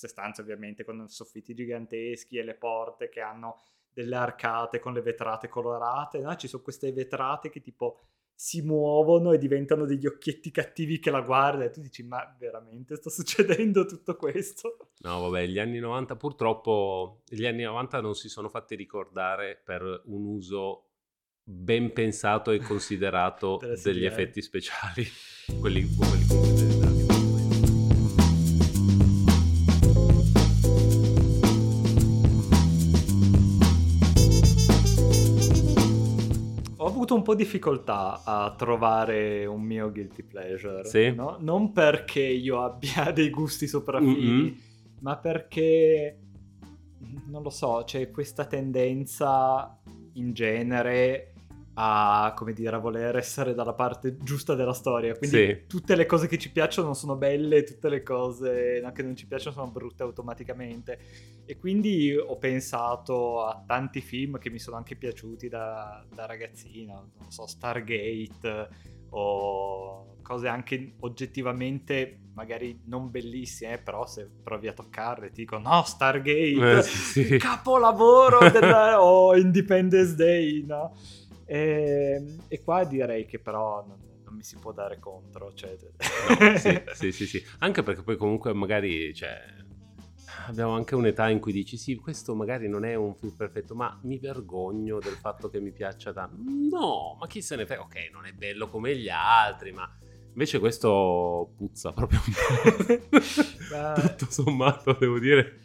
[0.00, 3.60] queste stanze ovviamente con soffitti giganteschi e le porte che hanno
[3.92, 6.34] delle arcate con le vetrate colorate, no?
[6.36, 8.00] ci sono queste vetrate che tipo
[8.32, 12.96] si muovono e diventano degli occhietti cattivi che la guardano e tu dici ma veramente
[12.96, 14.92] sta succedendo tutto questo?
[15.00, 20.02] No vabbè, gli anni 90 purtroppo, gli anni 90 non si sono fatti ricordare per
[20.06, 20.86] un uso
[21.42, 25.04] ben pensato e considerato degli effetti speciali,
[25.60, 26.19] quelli, quelli
[37.10, 40.84] avuto un po' difficoltà a trovare un mio guilty pleasure.
[40.84, 41.12] Sì.
[41.12, 41.36] No?
[41.40, 44.54] Non perché io abbia dei gusti sopraffini, mm-hmm.
[45.00, 46.18] ma perché
[47.26, 49.78] non lo so, c'è questa tendenza
[50.14, 51.29] in genere
[51.74, 55.16] a, come dire, a voler essere dalla parte giusta della storia.
[55.16, 55.64] Quindi sì.
[55.66, 59.54] tutte le cose che ci piacciono sono belle, tutte le cose che non ci piacciono
[59.54, 60.98] sono brutte automaticamente.
[61.46, 67.12] E quindi ho pensato a tanti film che mi sono anche piaciuti da, da ragazzino,
[67.18, 75.30] non so, Stargate o cose anche oggettivamente magari non bellissime, però se provi a toccarle
[75.30, 77.36] ti dico no, Stargate, eh, sì.
[77.36, 80.94] capolavoro della, o Independence Day, no?
[81.50, 85.52] E, ehm, e qua direi che però non, non, mi si può dare contro.
[85.52, 85.76] Cioè...
[86.38, 89.36] No, sì, sì, sì, sì, Anche perché poi comunque magari cioè,
[90.46, 93.98] abbiamo anche un'età in cui dici sì, questo magari non è un film perfetto, ma
[94.04, 96.36] mi vergogno del fatto che mi piaccia tanto.
[96.46, 97.82] No, ma chi se ne frega?
[97.82, 99.92] Ok, non è bello come gli altri, ma...
[100.32, 102.32] Invece questo puzza proprio un
[103.10, 104.00] po'.
[104.06, 105.60] Tutto sommato, devo dire.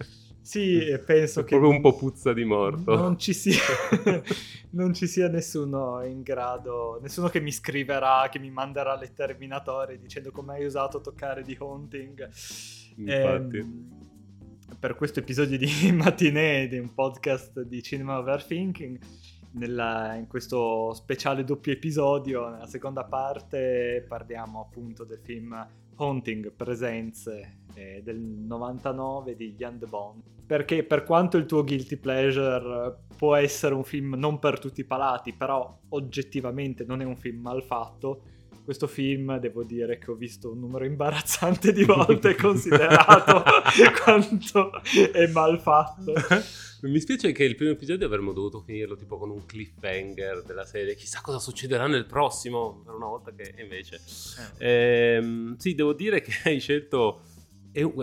[0.46, 1.58] Sì, penso che...
[1.58, 2.96] Proprio un po' puzza di morto.
[2.96, 3.58] Non ci, sia,
[4.72, 9.98] non ci sia nessuno in grado, nessuno che mi scriverà, che mi manderà lettere minatorie
[9.98, 12.30] dicendo come hai usato toccare di Haunting.
[12.98, 13.58] Infatti.
[13.58, 14.04] Ehm,
[14.80, 19.00] per questo episodio di Matinee, di un podcast di Cinema Overthinking,
[19.54, 27.60] nella, in questo speciale doppio episodio, nella seconda parte, parliamo appunto del film Haunting Presenze
[27.74, 30.22] eh, del 99 di Jan de Bond.
[30.46, 34.86] Perché per quanto il tuo guilty pleasure può essere un film non per tutti i
[34.86, 38.22] palati, però oggettivamente non è un film mal fatto,
[38.66, 43.44] questo film devo dire che ho visto un numero imbarazzante di volte considerato
[44.04, 44.72] quanto
[45.14, 46.14] è mal fatto.
[46.82, 50.96] Mi spiace che il primo episodio avremmo dovuto finirlo tipo con un cliffhanger della serie.
[50.96, 54.02] Chissà cosa succederà nel prossimo, per una volta che invece...
[54.58, 55.16] Eh.
[55.16, 57.22] Ehm, sì, devo dire che hai scelto...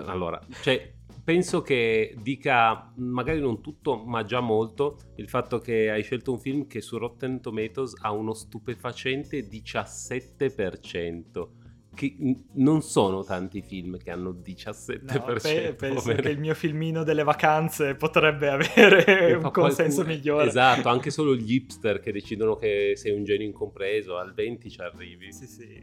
[0.04, 0.92] Allora, cioè,
[1.24, 6.40] penso che dica magari non tutto, ma già molto il fatto che hai scelto un
[6.40, 11.48] film che su Rotten Tomatoes ha uno stupefacente 17%.
[11.94, 12.16] Che
[12.54, 15.12] non sono tanti film che hanno 17%.
[15.12, 20.16] No, pe- penso che il mio filmino delle vacanze potrebbe avere un consenso qualcuno...
[20.16, 20.46] migliore.
[20.46, 24.80] Esatto, anche solo gli hipster che decidono che sei un genio incompreso, al 20 ci
[24.80, 25.34] arrivi.
[25.34, 25.82] Sì, sì.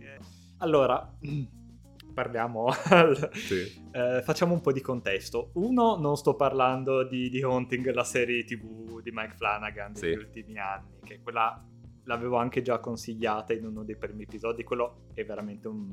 [0.58, 1.16] Allora,
[2.14, 3.30] parliamo, al...
[3.34, 3.88] sì.
[3.92, 5.52] eh, facciamo un po' di contesto.
[5.56, 10.18] Uno, non sto parlando di, di Haunting, la serie tv di Mike Flanagan degli sì.
[10.18, 11.64] ultimi anni, che quella
[12.04, 15.88] l'avevo anche già consigliata in uno dei primi episodi, quello è veramente un,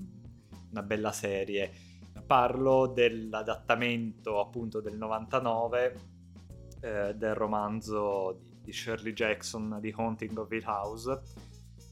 [0.71, 1.71] una bella serie.
[2.27, 5.97] Parlo dell'adattamento appunto del 99
[6.81, 11.23] eh, del romanzo di, di Shirley Jackson di Haunting of Hill House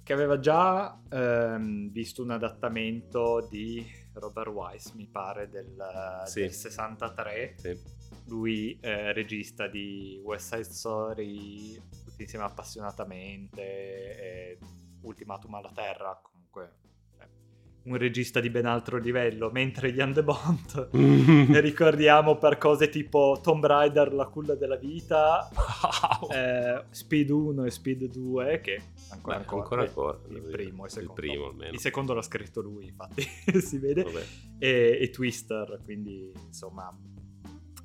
[0.04, 6.40] che aveva già ehm, visto un adattamento di Robert Wise, mi pare, del, sì.
[6.40, 7.54] del 63.
[7.56, 7.80] Sì.
[8.26, 14.58] Lui eh, regista di West Side Story, tutti insieme appassionatamente,
[15.02, 16.82] Ultimatum alla Terra, comunque
[17.84, 23.38] un regista di ben altro livello, mentre Ian De Bont ne ricordiamo per cose tipo
[23.42, 26.30] Tomb Raider, La culla della vita, wow.
[26.30, 28.80] eh, Speed 1 e Speed 2, che
[29.10, 31.72] ancora, Beh, ancora, ancora il, primo, il, il primo almeno.
[31.72, 33.22] Il secondo l'ha scritto lui, infatti,
[33.60, 34.06] si vede,
[34.58, 36.90] e, e, Twister, quindi insomma,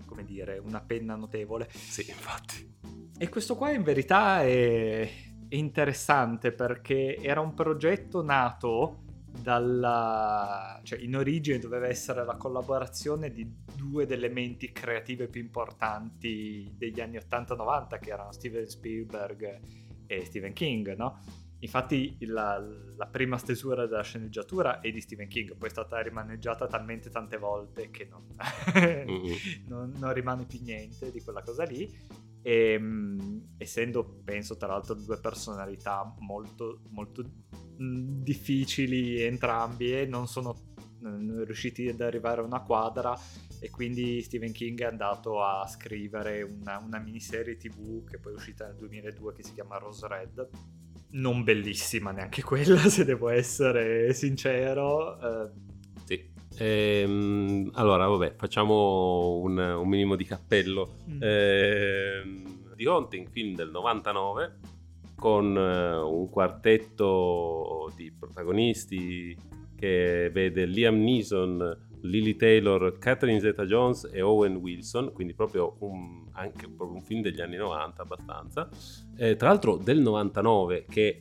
[0.06, 1.68] come dire, una penna notevole.
[1.72, 2.78] Sì, infatti.
[3.18, 5.10] E questo qua in verità è
[5.50, 10.80] interessante perché era un progetto nato dalla...
[10.84, 17.00] cioè in origine doveva essere la collaborazione di due delle menti creative più importanti degli
[17.00, 19.60] anni 80-90 che erano Steven Spielberg
[20.08, 21.20] e Stephen King, no?
[21.62, 22.58] Infatti la,
[22.96, 27.38] la, prima stesura della sceneggiatura è di Stephen King, poi è stata rimaneggiata talmente tante
[27.38, 28.24] volte che non,
[28.80, 29.34] mm-hmm.
[29.68, 31.94] non, non rimane più niente di quella cosa lì.
[32.42, 37.24] E, um, essendo, penso, tra l'altro due personalità molto, molto
[37.80, 40.56] difficili entrambi e non sono
[41.46, 43.18] riusciti ad arrivare a una quadra,
[43.60, 48.36] e quindi Stephen King è andato a scrivere una, una miniserie tv che poi è
[48.36, 50.50] uscita nel 2002 che si chiama Rose Red
[51.12, 55.50] non bellissima neanche quella se devo essere sincero eh.
[56.06, 61.22] sì ehm, allora vabbè facciamo un, un minimo di cappello mm.
[61.22, 64.60] ehm, The Haunting film del 99
[65.20, 69.38] con eh, un quartetto di protagonisti
[69.76, 76.68] che vede Liam Neeson Lily Taylor, Catherine Zeta-Jones e Owen Wilson, quindi proprio un, anche
[76.68, 78.70] proprio un film degli anni 90 abbastanza.
[79.18, 81.20] Eh, tra l'altro del 99 che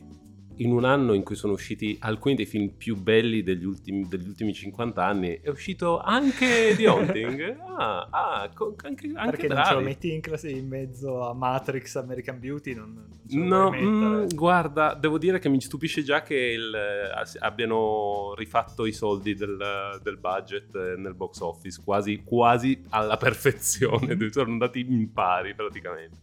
[0.59, 4.27] in un anno in cui sono usciti alcuni dei film più belli degli ultimi, degli
[4.27, 7.57] ultimi 50 anni, è uscito anche The Haunting.
[7.77, 9.61] ah, ah co- anche, anche Perché bravi.
[9.61, 12.73] non ce lo metti in, classe, in mezzo a Matrix, American Beauty?
[12.73, 18.33] Non, non no, mm, guarda, devo dire che mi stupisce già che il, eh, abbiano
[18.35, 24.81] rifatto i soldi del, del, budget nel box office, quasi, quasi alla perfezione, sono andati
[24.81, 26.17] in pari praticamente.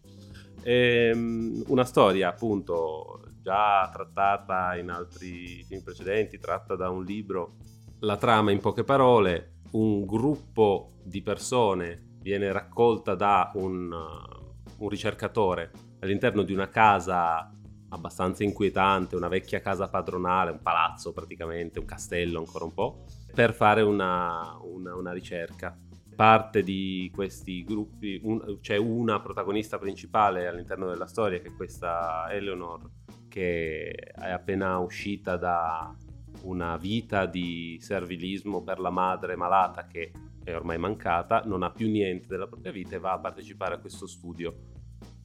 [0.63, 7.55] Ehm, una storia appunto già trattata in altri film precedenti, tratta da un libro.
[7.99, 14.89] La trama in poche parole, un gruppo di persone viene raccolta da un, uh, un
[14.89, 15.71] ricercatore
[16.01, 17.49] all'interno di una casa
[17.87, 23.53] abbastanza inquietante, una vecchia casa padronale, un palazzo praticamente, un castello ancora un po', per
[23.53, 25.73] fare una, una, una ricerca.
[26.17, 32.27] Parte di questi gruppi, un, c'è una protagonista principale all'interno della storia che è questa
[32.29, 32.89] Eleanor
[33.37, 35.95] che è appena uscita da
[36.41, 40.11] una vita di servilismo per la madre malata che
[40.43, 43.77] è ormai mancata, non ha più niente della propria vita e va a partecipare a
[43.77, 44.55] questo studio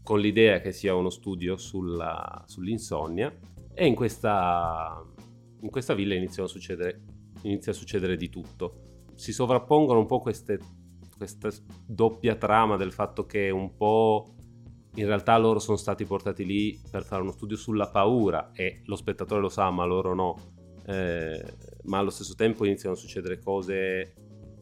[0.03, 3.35] con l'idea che sia uno studio sulla, sull'insonnia
[3.73, 5.03] e in questa,
[5.61, 7.05] in questa villa a succedere,
[7.43, 9.05] inizia a succedere di tutto.
[9.15, 10.59] Si sovrappongono un po' queste,
[11.17, 11.49] questa
[11.87, 14.35] doppia trama del fatto che un po'
[14.95, 18.97] in realtà loro sono stati portati lì per fare uno studio sulla paura e lo
[18.97, 20.37] spettatore lo sa ma loro no,
[20.87, 21.43] eh,
[21.85, 24.15] ma allo stesso tempo iniziano a succedere cose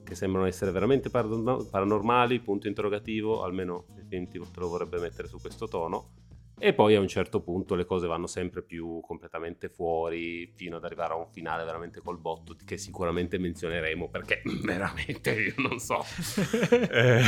[0.05, 5.41] che sembrano essere veramente paranormali, punto interrogativo, almeno il film te lo vorrebbe mettere su
[5.41, 6.15] questo tono.
[6.63, 10.85] E poi a un certo punto le cose vanno sempre più completamente fuori, fino ad
[10.85, 16.05] arrivare a un finale veramente col botto, che sicuramente menzioneremo perché veramente io non so.
[16.91, 17.23] eh,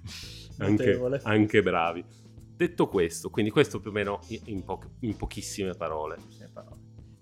[0.64, 2.04] anche, anche bravi.
[2.60, 6.18] Detto questo, quindi questo più o meno in, po- in pochissime parole.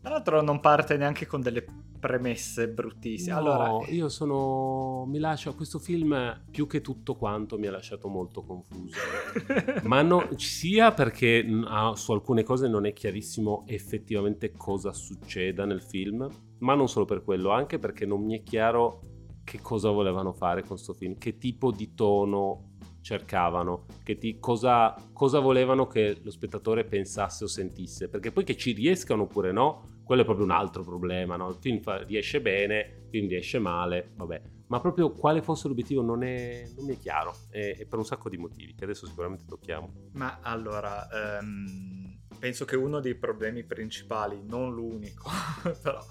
[0.01, 1.65] Tra l'altro non parte neanche con delle
[1.97, 3.35] premesse bruttissime.
[3.35, 3.87] No, allora...
[3.89, 5.05] io sono...
[5.07, 5.53] mi lascia...
[5.53, 8.97] questo film più che tutto quanto mi ha lasciato molto confuso.
[9.87, 15.83] Ma no, sia perché ah, su alcune cose non è chiarissimo effettivamente cosa succeda nel
[15.83, 19.03] film, ma non solo per quello, anche perché non mi è chiaro
[19.45, 22.68] che cosa volevano fare con questo film, che tipo di tono
[23.09, 28.73] cercavano, ti, cosa, cosa, volevano che lo spettatore pensasse o sentisse, perché poi che ci
[28.73, 31.49] riescano oppure no, quello è proprio un altro problema, no?
[31.49, 36.03] il film fa, riesce bene, il film riesce male, vabbè, ma proprio quale fosse l'obiettivo
[36.03, 39.07] non, è, non mi è chiaro, e, e, per un sacco di motivi che adesso
[39.07, 39.91] sicuramente tocchiamo.
[40.13, 41.09] Ma allora,
[41.41, 45.31] um, penso che uno dei problemi principali, non l'unico,
[45.81, 46.05] però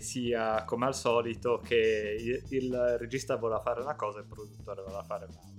[0.00, 4.82] sia come al solito che il, il regista voleva fare una cosa e il produttore
[4.82, 5.57] voleva fare un'altra.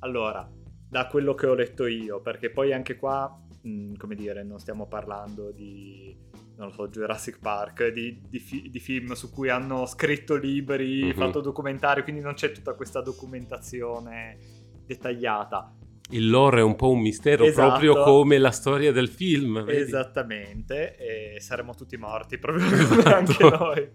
[0.00, 0.48] Allora,
[0.88, 3.28] da quello che ho letto io, perché poi anche qua,
[3.62, 6.16] mh, come dire, non stiamo parlando di,
[6.56, 11.04] non lo so, Jurassic Park, di, di, fi- di film su cui hanno scritto libri,
[11.04, 11.16] mm-hmm.
[11.16, 14.38] fatto documentari, quindi non c'è tutta questa documentazione
[14.86, 15.74] dettagliata.
[16.10, 17.68] Il lore è un po' un mistero, esatto.
[17.68, 19.64] proprio come la storia del film.
[19.64, 19.80] Vedi?
[19.80, 23.14] Esattamente, e saremmo tutti morti, probabilmente esatto.
[23.14, 23.90] anche noi.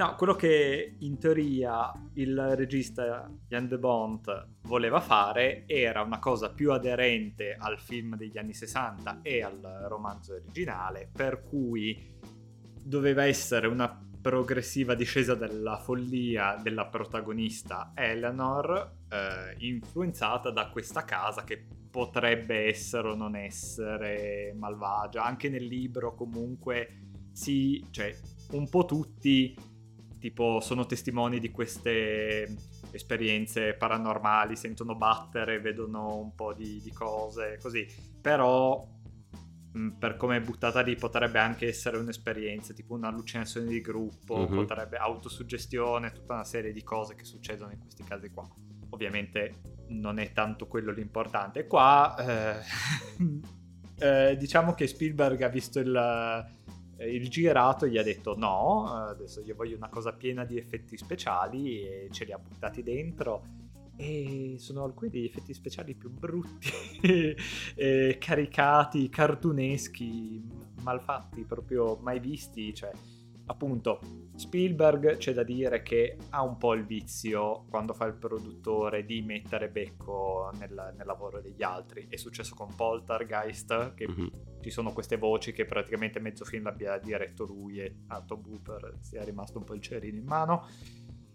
[0.00, 6.48] No, quello che in teoria il regista Jan de Bont voleva fare era una cosa
[6.48, 12.16] più aderente al film degli anni 60 e al romanzo originale, per cui
[12.82, 21.44] doveva essere una progressiva discesa della follia della protagonista Eleanor, eh, influenzata da questa casa
[21.44, 25.24] che potrebbe essere o non essere malvagia.
[25.24, 26.88] Anche nel libro comunque
[27.32, 28.16] sì, cioè
[28.52, 29.68] un po' tutti
[30.20, 32.54] tipo sono testimoni di queste
[32.92, 37.86] esperienze paranormali, sentono battere, vedono un po' di, di cose, così.
[38.20, 38.86] Però
[39.78, 44.54] Mm, per come è buttata lì potrebbe anche essere un'esperienza, tipo un'allucinazione di gruppo, mm-hmm.
[44.54, 48.48] potrebbe autosuggestione, tutta una serie di cose che succedono in questi casi qua.
[48.90, 51.68] Ovviamente non è tanto quello l'importante.
[51.68, 52.64] Qua eh,
[54.30, 56.46] eh, diciamo che Spielberg ha visto il,
[57.06, 61.80] il girato gli ha detto no, adesso io voglio una cosa piena di effetti speciali
[61.82, 63.58] e ce li ha buttati dentro
[63.96, 66.70] e sono alcuni degli effetti speciali più brutti,
[68.18, 70.42] caricati, cartuneschi,
[70.82, 72.90] malfatti, proprio mai visti, cioè
[73.50, 74.00] appunto
[74.36, 79.20] Spielberg c'è da dire che ha un po' il vizio quando fa il produttore di
[79.22, 82.06] mettere becco nel, nel lavoro degli altri.
[82.08, 84.26] È successo con Poltergeist, che mm-hmm.
[84.60, 89.24] ci sono queste voci che praticamente mezzo film l'abbia diretto lui e Alto Booper sia
[89.24, 90.66] rimasto un po' il cerino in mano.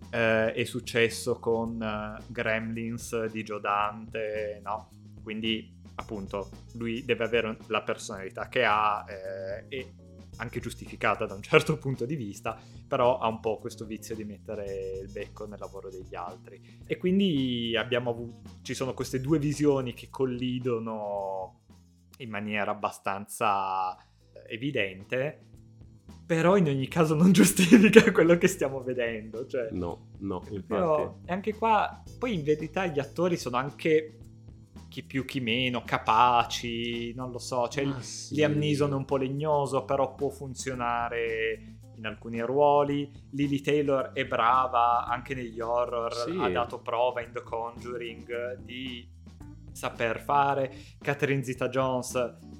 [0.09, 4.89] Eh, è successo con uh, Gremlins di Joe Dante, no?
[5.21, 9.93] Quindi appunto lui deve avere la personalità che ha eh, e
[10.37, 14.23] anche giustificata da un certo punto di vista, però ha un po' questo vizio di
[14.23, 16.81] mettere il becco nel lavoro degli altri.
[16.85, 21.61] E quindi abbiamo avuto, ci sono queste due visioni che collidono
[22.17, 23.97] in maniera abbastanza
[24.47, 25.39] evidente,
[26.25, 29.45] però in ogni caso non giustifica quello che stiamo vedendo.
[29.45, 30.65] Cioè, no, no, infatti.
[30.65, 34.17] Però, e anche qua, poi in verità gli attori sono anche
[34.95, 38.35] chi più chi meno, capaci, non lo so, cioè ah, sì.
[38.35, 43.11] Liam Neeson è un po' legnoso, però può funzionare in alcuni ruoli.
[43.31, 46.37] Lily Taylor è brava anche negli horror, sì.
[46.39, 49.05] ha dato prova in The Conjuring di
[49.73, 50.73] saper fare.
[51.01, 52.54] Catherine Zeta-Jones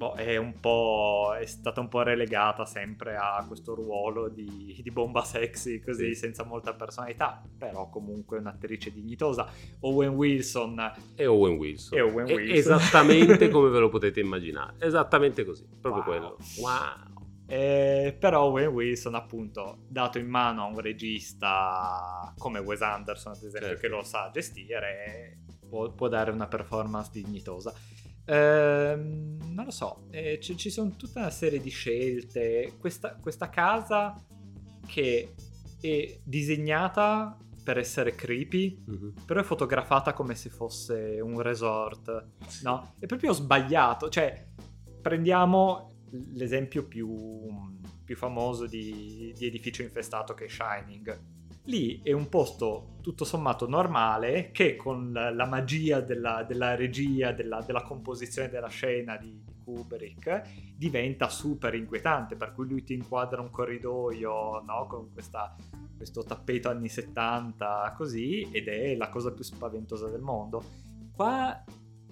[0.00, 4.90] boh, è, un po', è stata un po' relegata sempre a questo ruolo di, di
[4.90, 6.20] bomba sexy, così sì.
[6.20, 9.46] senza molta personalità, però comunque un'attrice dignitosa.
[9.80, 10.92] Owen Wilson.
[11.14, 11.98] E Owen Wilson.
[11.98, 12.56] E Owen Wilson.
[12.56, 16.10] esattamente come ve lo potete immaginare, esattamente così, proprio wow.
[16.10, 16.36] quello.
[16.60, 17.08] Wow.
[17.46, 23.42] Eh, però Owen Wilson, appunto, dato in mano a un regista come Wes Anderson, ad
[23.42, 23.80] esempio, certo.
[23.82, 27.74] che lo sa gestire, può, può dare una performance dignitosa.
[28.30, 32.74] Ehm, non lo so, eh, ci, ci, sono tutta una serie di scelte.
[32.78, 34.14] Questa, questa casa
[34.86, 35.34] che
[35.80, 39.08] è disegnata per essere creepy, mm-hmm.
[39.26, 42.28] però è fotografata come se fosse un resort,
[42.62, 42.94] no?
[43.00, 44.08] È proprio sbagliato.
[44.08, 44.46] Cioè,
[45.02, 45.88] prendiamo
[46.34, 47.18] l'esempio più,
[48.04, 51.39] più famoso di, di edificio infestato che è Shining
[51.70, 57.62] lì è un posto tutto sommato normale che con la, magia della, della regia, della,
[57.62, 63.50] della, composizione della scena di, Kubrick diventa super inquietante, per cui lui ti inquadra un
[63.50, 64.86] corridoio no?
[64.88, 65.54] con questa,
[65.96, 70.62] questo tappeto anni 70 così ed è la cosa più spaventosa del mondo.
[71.14, 71.62] Qua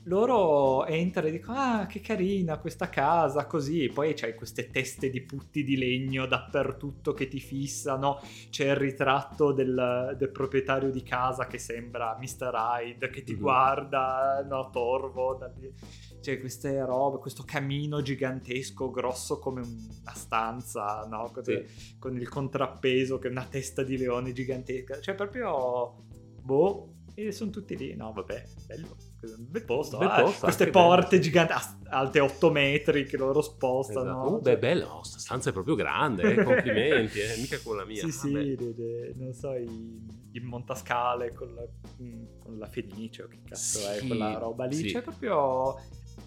[0.09, 5.11] loro entrano e dicono ah che carina questa casa così e poi c'hai queste teste
[5.11, 11.03] di putti di legno dappertutto che ti fissano c'è il ritratto del, del proprietario di
[11.03, 12.53] casa che sembra Mr.
[12.55, 13.41] Hyde che ti mm-hmm.
[13.41, 15.73] guarda no torvo da lì.
[16.21, 21.31] c'è queste robe questo camino gigantesco grosso come una stanza no?
[21.33, 21.65] con, sì.
[21.99, 26.05] con il contrappeso che è una testa di leone gigantesca cioè proprio
[26.41, 31.09] boh e sono tutti lì no vabbè bello bel posto, bel posto ah, queste porte
[31.17, 31.23] bello.
[31.23, 31.53] giganti
[31.89, 34.11] alte 8 metri che loro spostano.
[34.11, 34.35] Esatto.
[34.35, 37.85] Uh, beh, bello, oh, sta stanza è proprio grande, eh, complimenti, eh, mica come la
[37.85, 37.97] mia.
[38.09, 41.67] Sì, ah, sì, de, de, non so, i, i montascale con la,
[42.03, 44.93] mm, con la fenice o che cazzo sì, è quella roba lì, sì.
[44.93, 45.77] c'è proprio...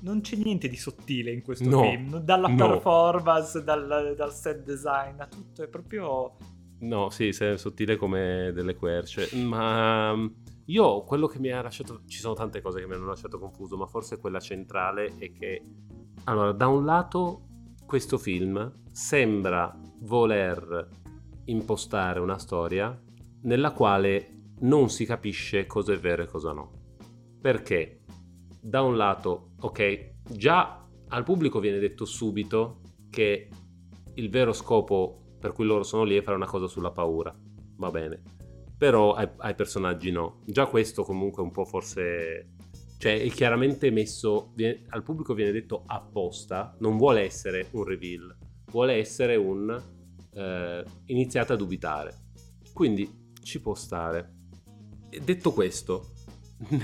[0.03, 2.55] Non c'è niente di sottile in questo no, film, dalla no.
[2.55, 6.35] performance, dal, dal set design, a tutto, è proprio...
[6.79, 10.15] No, sì, è sottile come delle querce, ma
[10.71, 13.75] io quello che mi ha lasciato, ci sono tante cose che mi hanno lasciato confuso,
[13.75, 15.61] ma forse quella centrale è che,
[16.23, 17.47] allora, da un lato
[17.85, 20.87] questo film sembra voler
[21.45, 22.97] impostare una storia
[23.41, 26.71] nella quale non si capisce cosa è vero e cosa no.
[27.41, 27.99] Perché
[28.61, 33.49] da un lato, ok, già al pubblico viene detto subito che
[34.13, 37.35] il vero scopo per cui loro sono lì è fare una cosa sulla paura.
[37.75, 38.40] Va bene
[38.81, 40.41] però ai, ai, personaggi no.
[40.43, 42.55] Già questo comunque un po' forse...
[42.97, 48.35] Cioè è chiaramente messo, viene, al pubblico viene detto apposta, non vuole essere un reveal,
[48.71, 49.79] vuole essere un...
[50.33, 52.29] Eh, iniziate a dubitare.
[52.73, 54.33] Quindi ci può stare.
[55.11, 56.13] E detto questo,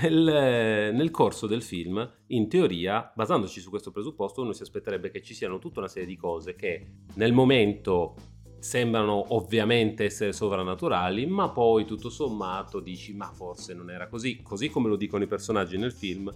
[0.00, 5.20] nel, nel, corso del film, in teoria, basandoci su questo presupposto, uno si aspetterebbe che
[5.20, 8.14] ci siano tutta una serie di cose che nel momento
[8.58, 14.68] sembrano ovviamente essere sovrannaturali, ma poi tutto sommato dici ma forse non era così, così
[14.68, 16.32] come lo dicono i personaggi nel film,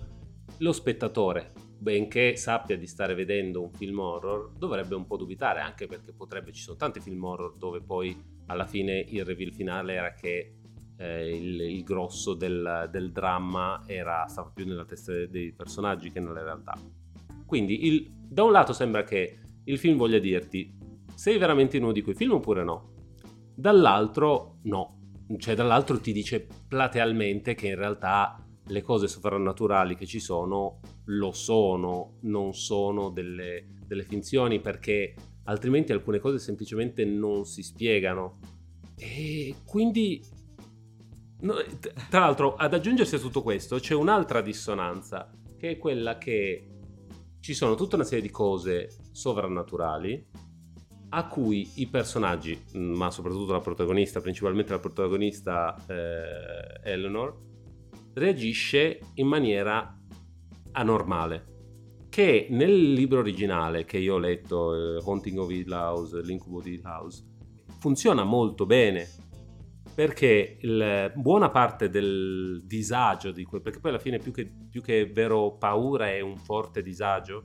[0.59, 5.87] lo spettatore, benché sappia di stare vedendo un film horror, dovrebbe un po' dubitare, anche
[5.87, 10.15] perché potrebbe, ci sono tanti film horror dove poi alla fine il reveal finale era
[10.15, 10.55] che
[10.97, 16.21] eh, il, il, grosso del, del dramma era, stava più nella testa dei personaggi che
[16.21, 16.79] nella realtà.
[17.45, 20.73] Quindi il, da un lato sembra che il film voglia dirti
[21.15, 22.95] sei veramente in uno di quei film oppure no?
[23.55, 25.03] Dall'altro no,
[25.39, 31.33] cioè dall'altro ti dice platealmente che in realtà le cose sovrannaturali che ci sono lo
[31.33, 35.15] sono, non sono delle, delle finzioni perché
[35.45, 38.39] altrimenti alcune cose semplicemente non si spiegano.
[38.97, 40.23] E quindi,
[41.41, 41.55] no,
[42.09, 46.69] tra l'altro, ad aggiungersi a tutto questo c'è un'altra dissonanza, che è quella che
[47.41, 50.29] ci sono tutta una serie di cose sovrannaturali
[51.15, 57.39] a cui i personaggi, ma soprattutto la protagonista, principalmente la protagonista eh, Eleanor,
[58.15, 59.99] reagisce in maniera
[60.73, 61.51] anormale.
[62.09, 66.75] Che nel libro originale che io ho letto, eh, Haunting of Hill House, L'incubo di
[66.75, 67.25] Hill House,
[67.79, 69.07] funziona molto bene
[69.95, 74.81] perché il, buona parte del disagio di quel, perché poi alla fine più che, più
[74.81, 77.43] che vero paura è un forte disagio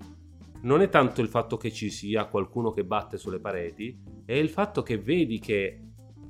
[0.62, 4.50] non è tanto il fatto che ci sia qualcuno che batte sulle pareti, è il
[4.50, 5.82] fatto che vedi che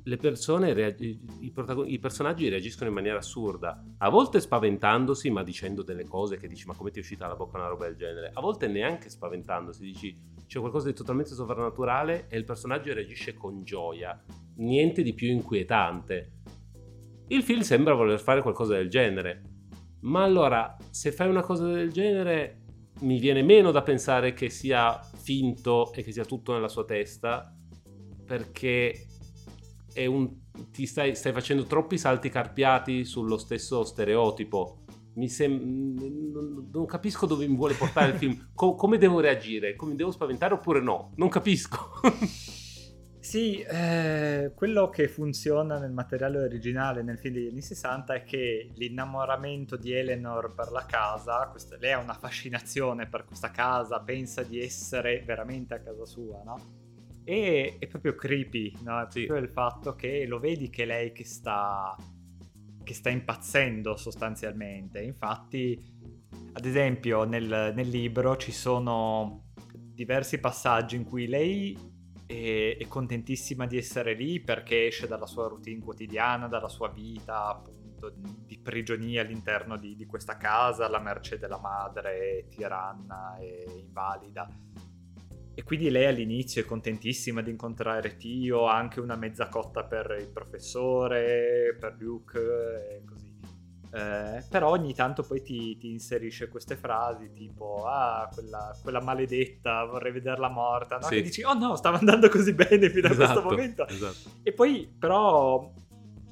[0.08, 0.96] le persone,
[1.42, 6.38] i, protagon- i, personaggi reagiscono in maniera assurda, a volte spaventandosi ma dicendo delle cose
[6.38, 8.68] che dici ma come ti è uscita dalla bocca una roba del genere, a volte
[8.68, 10.18] neanche spaventandosi, dici
[10.48, 14.18] c'è qualcosa di totalmente sovrannaturale e il personaggio reagisce con gioia,
[14.56, 16.32] niente di più inquietante.
[17.28, 19.42] Il film sembra voler fare qualcosa del genere,
[20.02, 22.62] ma allora se fai una cosa del genere
[23.00, 27.54] mi viene meno da pensare che sia finto e che sia tutto nella sua testa
[28.26, 29.08] perché
[30.06, 30.30] un,
[30.72, 34.84] ti stai, stai, facendo troppi salti carpiati sullo stesso stereotipo.
[35.16, 35.96] Mi sem-
[36.72, 38.50] non capisco dove mi vuole portare il film.
[38.54, 39.76] Co- come devo reagire?
[39.76, 41.14] Come devo spaventare oppure no?
[41.16, 42.00] Non capisco.
[43.28, 48.72] Sì, eh, quello che funziona nel materiale originale nel film degli anni 60 è che
[48.76, 54.44] l'innamoramento di Eleanor per la casa, questa, lei ha una fascinazione per questa casa, pensa
[54.44, 56.56] di essere veramente a casa sua, no?
[57.26, 59.02] E è proprio creepy, no?
[59.02, 59.44] È proprio sì.
[59.44, 61.98] il fatto che lo vedi che lei che sta,
[62.82, 65.02] che sta impazzendo sostanzialmente.
[65.02, 65.78] Infatti,
[66.54, 71.96] ad esempio, nel, nel libro ci sono diversi passaggi in cui lei
[72.28, 77.48] e è contentissima di essere lì perché esce dalla sua routine quotidiana, dalla sua vita
[77.48, 84.48] appunto di prigionia all'interno di, di questa casa, alla merce della madre tiranna e invalida.
[85.56, 90.30] E quindi lei all'inizio è contentissima di incontrare Tio, anche una mezza cotta per il
[90.30, 93.27] professore, per Luke e così
[93.98, 99.86] eh, però ogni tanto poi ti, ti, inserisce queste frasi tipo ah quella, quella maledetta
[99.86, 101.08] vorrei vederla morta no?
[101.08, 101.16] sì.
[101.18, 104.30] e dici oh no stava andando così bene fino a esatto, questo momento esatto.
[104.44, 105.72] e poi però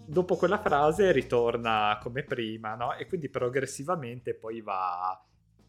[0.06, 2.95] dopo quella frase ritorna come prima no?
[2.95, 5.19] e quindi progressivamente poi va,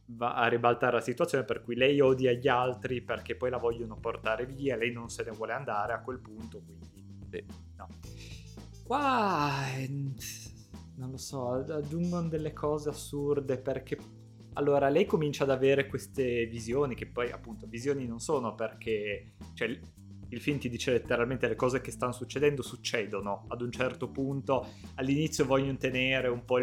[0.09, 3.97] va a ribaltare la situazione per cui lei odia gli altri perché poi la vogliono
[3.97, 7.45] portare via lei non se ne vuole andare a quel punto quindi sì.
[7.77, 7.89] no
[8.85, 9.51] qua
[10.97, 13.99] non lo so, aggiungono delle cose assurde perché
[14.55, 19.79] allora lei comincia ad avere queste visioni che poi appunto visioni non sono perché cioè,
[20.29, 24.67] il film ti dice letteralmente le cose che stanno succedendo succedono ad un certo punto
[24.95, 26.59] all'inizio vogliono tenere un po'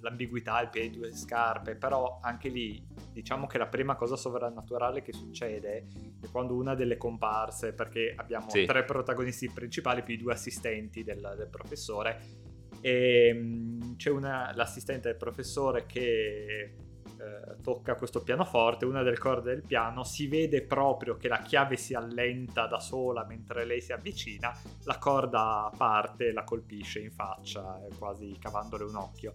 [0.00, 5.12] l'ambiguità il piede due scarpe però anche lì diciamo che la prima cosa sovrannaturale che
[5.12, 5.86] succede
[6.20, 8.64] è quando una delle comparse perché abbiamo sì.
[8.64, 12.46] tre protagonisti principali più i due assistenti del, del professore
[12.80, 16.74] e ehm, c'è una, l'assistente del professore che
[17.18, 21.76] eh, tocca questo pianoforte, una delle corde del piano, si vede proprio che la chiave
[21.76, 27.80] si allenta da sola mentre lei si avvicina, la corda parte la colpisce in faccia,
[27.98, 29.34] quasi cavandole un occhio.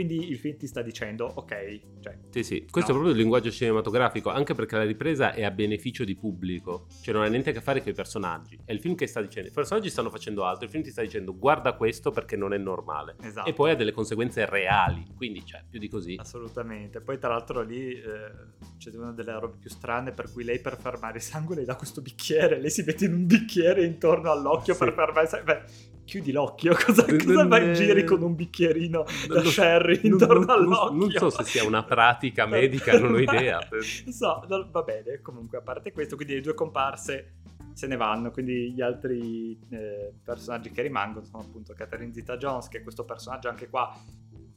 [0.00, 2.96] Quindi il film ti sta dicendo, ok, cioè, Sì, sì, questo no.
[2.96, 7.12] è proprio il linguaggio cinematografico, anche perché la ripresa è a beneficio di pubblico, cioè
[7.12, 8.58] non ha niente a che fare con i personaggi.
[8.64, 11.02] È il film che sta dicendo, i personaggi stanno facendo altro, il film ti sta
[11.02, 13.16] dicendo guarda questo perché non è normale.
[13.20, 13.46] Esatto.
[13.46, 16.16] E poi ha delle conseguenze reali, quindi cioè, più di così.
[16.18, 17.02] Assolutamente.
[17.02, 18.32] Poi tra l'altro lì eh,
[18.78, 21.76] c'è una delle robe più strane per cui lei per fermare il sangue le dà
[21.76, 24.78] questo bicchiere, lei si mette in un bicchiere intorno all'occhio sì.
[24.78, 25.54] per fermare il sangue.
[25.54, 30.50] Beh, chiudi l'occhio, cosa, cosa vai in giri con un bicchierino da sherry intorno non,
[30.50, 30.98] all'occhio?
[30.98, 33.60] Non so se sia una pratica medica, non ho idea.
[33.70, 37.34] Non so, va bene, comunque a parte questo, quindi le due comparse
[37.74, 42.78] se ne vanno, quindi gli altri eh, personaggi che rimangono sono appunto Catherine Zeta-Jones, che
[42.78, 43.96] è questo personaggio anche qua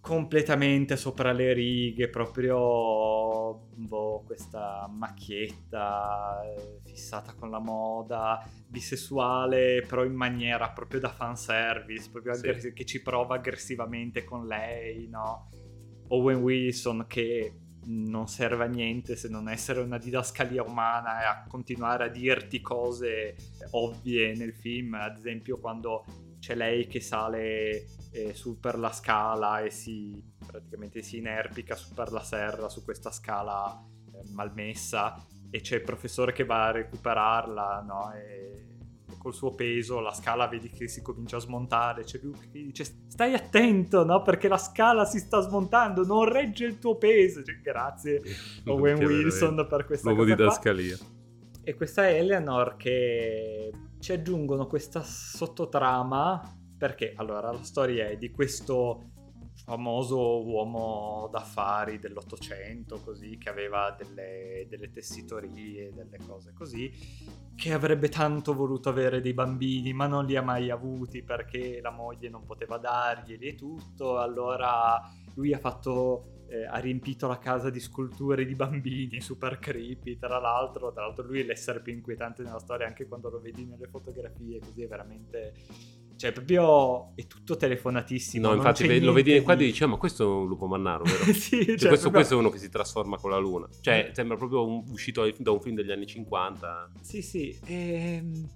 [0.03, 10.03] completamente sopra le righe, proprio boh, questa macchietta eh, fissata con la moda, bisessuale, però
[10.03, 12.39] in maniera proprio da fanservice, proprio sì.
[12.41, 15.47] aggress- che ci prova aggressivamente con lei, no?
[16.09, 21.45] Owen Wilson che non serve a niente se non essere una didascalia umana e a
[21.47, 23.37] continuare a dirti cose
[23.71, 26.03] ovvie nel film, ad esempio quando
[26.39, 31.93] c'è lei che sale eh, su per la scala e si praticamente si inerpica su
[31.93, 36.71] per la serra su questa scala eh, malmessa e c'è il professore che va a
[36.71, 38.11] recuperarla, no?
[38.13, 38.43] E
[39.17, 42.83] col suo peso la scala vedi che si comincia a smontare, c'è lui che dice
[43.07, 44.21] stai attento, no?
[44.21, 47.43] Perché la scala si sta smontando, non regge il tuo peso.
[47.43, 48.21] Cioè, grazie
[48.65, 50.97] Owen Wilson per questa Nuovo cosa didascalia.
[51.63, 59.11] E questa Eleanor che ci aggiungono questa sottotrama perché allora la storia è di questo
[59.63, 66.91] famoso uomo d'affari dell'Ottocento, così, che aveva delle, delle, tessitorie, delle cose così,
[67.55, 71.91] che avrebbe tanto voluto avere dei bambini, ma non li ha mai avuti perché la
[71.91, 74.19] moglie non poteva darglieli e tutto.
[74.19, 75.01] Allora
[75.35, 76.31] lui ha fatto.
[76.49, 80.17] Eh, ha riempito la casa di sculture di bambini super creepy.
[80.17, 83.65] Tra l'altro, tra l'altro, lui è l'essere più inquietante nella storia, anche quando lo vedi
[83.65, 85.53] nelle fotografie, così è veramente
[86.15, 88.47] cioè, proprio è tutto telefonatissimo.
[88.47, 91.23] No, infatti lo vedi qua e dici, ma questo è un lupo mannaro, vero?
[91.33, 92.11] sì, cioè, questo, proprio...
[92.11, 93.67] questo, è uno che si trasforma con la luna.
[93.81, 94.13] Cioè, mm.
[94.13, 96.91] sembra proprio un, uscito da un film degli anni 50.
[97.01, 97.57] Sì, sì.
[97.65, 97.75] E...
[97.75, 98.49] Ehm,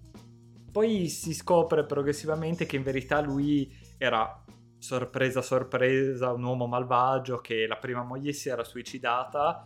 [0.72, 4.44] poi si scopre progressivamente che in verità lui era
[4.78, 9.66] sorpresa, sorpresa, un uomo malvagio che la prima moglie si era suicidata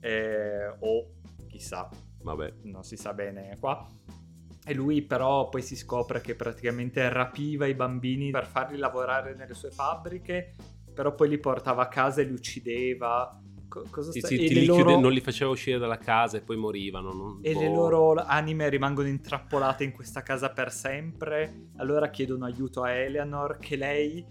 [0.00, 1.10] eh, o
[1.46, 1.88] chissà,
[2.22, 2.54] Vabbè.
[2.62, 3.86] non si sa bene qua
[4.68, 9.54] e lui però poi si scopre che praticamente rapiva i bambini per farli lavorare nelle
[9.54, 10.56] sue fabbriche,
[10.92, 13.40] però poi li portava a casa e li uccideva.
[13.68, 14.26] cosa sì, sta...
[14.26, 14.82] sì, li loro...
[14.82, 17.12] chiude, non li faceva uscire dalla casa e poi morivano.
[17.12, 17.38] Non...
[17.42, 17.60] E boh.
[17.60, 21.68] le loro anime rimangono intrappolate in questa casa per sempre.
[21.76, 24.26] Allora chiedono aiuto a Eleanor che lei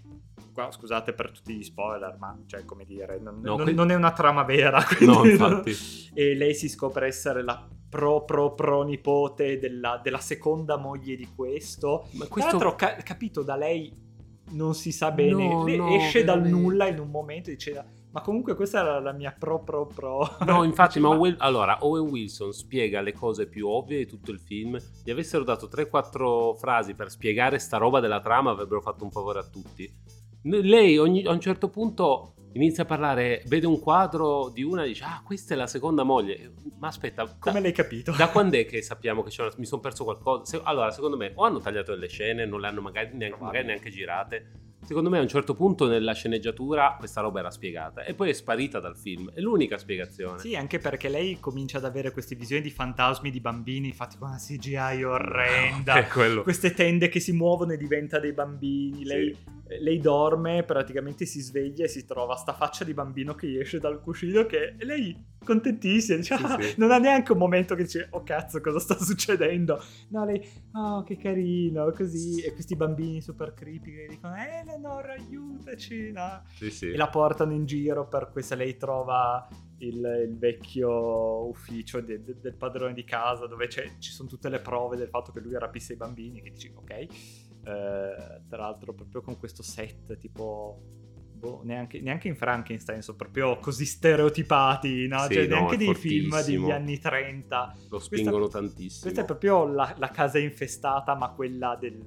[0.52, 3.72] Qua, scusate per tutti gli spoiler, ma cioè, come dire, non, no, non, que...
[3.72, 4.82] non è una trama vera.
[5.00, 5.74] No, infatti.
[6.14, 11.28] e lei si scopre essere la pro pro pro nipote della, della seconda moglie di
[11.34, 12.08] questo.
[12.12, 12.58] Ma questo...
[12.58, 13.90] Tra l'altro, ca- capito da lei
[14.50, 17.84] non si sa bene, no, no, esce dal nulla in un momento e dice
[18.16, 20.36] ma comunque questa era la mia pro pro pro.
[20.46, 24.40] No, infatti, ma Owen, allora, Owen Wilson spiega le cose più ovvie di tutto il
[24.40, 24.78] film.
[25.04, 29.40] Gli avessero dato 3-4 frasi per spiegare sta roba della trama, avrebbero fatto un favore
[29.40, 29.92] a tutti.
[30.44, 34.88] Lei ogni, a un certo punto inizia a parlare, vede un quadro di una e
[34.88, 36.52] dice, ah, questa è la seconda moglie.
[36.78, 38.12] Ma aspetta, come da, l'hai capito?
[38.12, 40.44] Da quando è che sappiamo che una, mi sono perso qualcosa?
[40.44, 43.66] Se, allora, secondo me, o hanno tagliato delle scene, non le hanno magari neanche, magari
[43.66, 48.14] neanche girate Secondo me a un certo punto nella sceneggiatura questa roba era spiegata e
[48.14, 49.30] poi è sparita dal film.
[49.32, 50.38] È l'unica spiegazione.
[50.38, 54.28] Sì, anche perché lei comincia ad avere queste visioni di fantasmi di bambini fatti con
[54.28, 56.04] una CGI orrenda.
[56.16, 59.04] No, queste tende che si muovono e diventa dei bambini.
[59.04, 59.78] Lei, sì.
[59.80, 64.00] lei, dorme, praticamente si sveglia e si trova sta faccia di bambino che esce dal
[64.00, 65.14] cuscino che e lei
[65.46, 66.74] contentissima, dice, ah, sì.
[66.76, 69.82] non ha neanche un momento che dice oh cazzo cosa sta succedendo.
[70.08, 72.42] No, lei, oh che carino, così.
[72.42, 76.12] E questi bambini super creepy che dicono, eh Eleanor, aiutaci.
[76.12, 76.42] No?
[76.52, 76.90] Sì.
[76.90, 78.54] E la portano in giro per questa.
[78.54, 84.28] Lei trova il, il vecchio ufficio de, de, del padrone di casa dove ci sono
[84.28, 86.42] tutte le prove del fatto che lui rapisse i bambini.
[86.42, 86.90] Che dici, ok.
[86.90, 87.08] Eh,
[87.62, 91.05] tra l'altro, proprio con questo set tipo
[91.38, 95.20] boh, neanche, neanche, in Frankenstein sono proprio così stereotipati, no?
[95.26, 97.76] Sì, cioè, no, neanche nei film degli anni 30.
[97.90, 99.02] Lo spingono questa, tantissimo.
[99.02, 102.02] Questa è proprio la, la, casa infestata, ma quella del,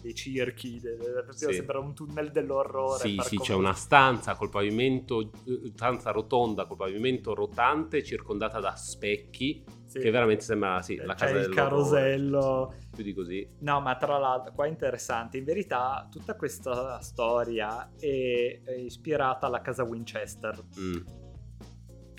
[0.00, 1.52] dei circhi, del, sì.
[1.52, 2.98] sembra un tunnel dell'orrore.
[2.98, 8.74] Sì, sì, c'è una stanza col pavimento, eh, stanza rotonda col pavimento rotante circondata da
[8.74, 9.98] specchi sì.
[9.98, 12.74] che veramente sembra sì, la casa del carosello.
[12.94, 13.48] Più di così.
[13.60, 15.38] No, ma tra l'altro, qua è interessante.
[15.38, 20.62] In verità, tutta questa storia è, è ispirata alla casa Winchester.
[20.78, 21.20] Mm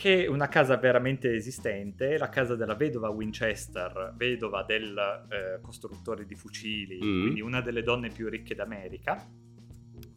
[0.04, 6.36] che una casa veramente esistente, la casa della vedova Winchester, vedova del eh, costruttore di
[6.36, 7.22] fucili, mm.
[7.22, 9.26] quindi una delle donne più ricche d'America,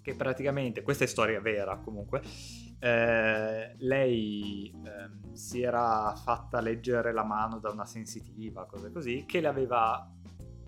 [0.03, 2.21] che praticamente, questa è storia vera comunque,
[2.81, 9.41] eh, lei eh, si era fatta leggere la mano da una sensitiva, cose così, che
[9.41, 10.13] le aveva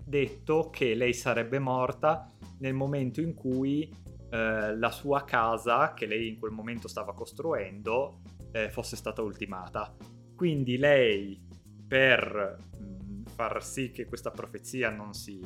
[0.01, 3.93] detto che lei sarebbe morta nel momento in cui
[4.31, 9.95] eh, la sua casa, che lei in quel momento stava costruendo, eh, fosse stata ultimata.
[10.35, 11.39] Quindi lei,
[11.87, 15.39] per mh, mm, far sì che questa profezia non si,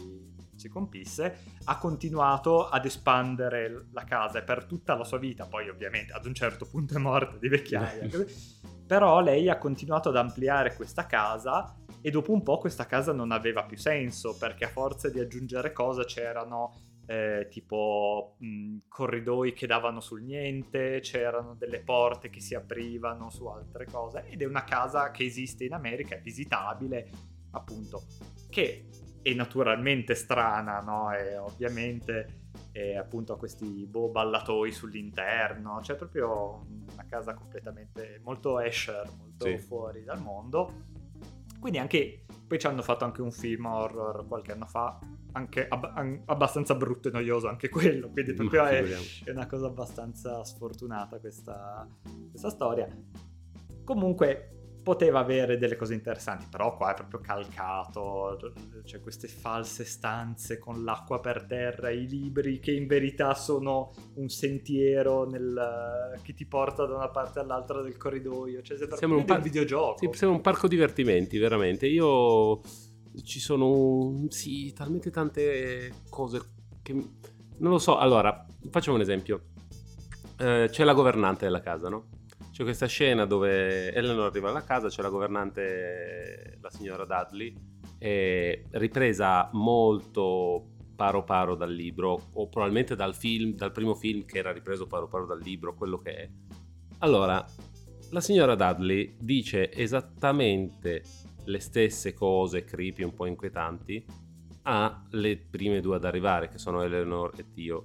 [0.55, 5.69] si compisse, ha continuato ad espandere la casa e per tutta la sua vita, poi
[5.69, 8.07] ovviamente ad un certo punto è morta di vecchiaia,
[8.85, 13.31] però lei ha continuato ad ampliare questa casa e dopo un po' questa casa non
[13.31, 19.67] aveva più senso perché a forza di aggiungere cose c'erano eh, tipo mh, corridoi che
[19.67, 24.63] davano sul niente, c'erano delle porte che si aprivano su altre cose ed è una
[24.63, 27.09] casa che esiste in America, è visitabile
[27.51, 28.03] appunto,
[28.49, 28.87] che
[29.21, 31.13] è naturalmente strana, no?
[31.13, 38.59] E ovviamente e appunto ha questi boh, ballatoi sull'interno, cioè proprio una casa completamente molto
[38.59, 39.57] Escher, molto sì.
[39.59, 40.91] fuori dal mondo.
[41.63, 44.99] Quindi anche poi ci hanno fatto anche un film horror qualche anno fa,
[45.31, 48.83] anche ab- abbastanza brutto e noioso anche quello, quindi proprio è,
[49.23, 51.87] è, una cosa abbastanza sfortunata questa,
[52.29, 52.85] questa storia.
[53.85, 58.37] Comunque poteva avere delle cose interessanti, però qua è proprio calcato,
[58.83, 64.27] c'è queste false stanze con l'acqua per terra, i libri che in verità sono un
[64.27, 69.37] sentiero nel, che ti porta da una parte all'altra del corridoio, cioè sembra un, par-
[69.37, 69.97] un videogioco.
[69.97, 71.87] Sì, sembra un parco divertimenti, veramente.
[71.87, 72.59] Io
[73.23, 76.41] ci sono sì, talmente tante cose
[76.81, 77.97] che non lo so.
[77.97, 79.43] Allora, facciamo un esempio.
[80.37, 82.12] Eh, c'è la governante della casa, no?
[82.53, 87.51] C'è questa scena dove Eleanor arriva alla casa, c'è la governante, la signora Dudley,
[88.69, 94.51] ripresa molto paro paro dal libro, o probabilmente dal film, dal primo film che era
[94.51, 96.29] ripreso paro paro dal libro, quello che è.
[96.99, 97.43] Allora,
[98.11, 101.01] la signora Dudley dice esattamente
[101.45, 104.05] le stesse cose creepy, un po' inquietanti,
[104.61, 107.83] alle prime due ad arrivare, che sono Eleanor e Tio.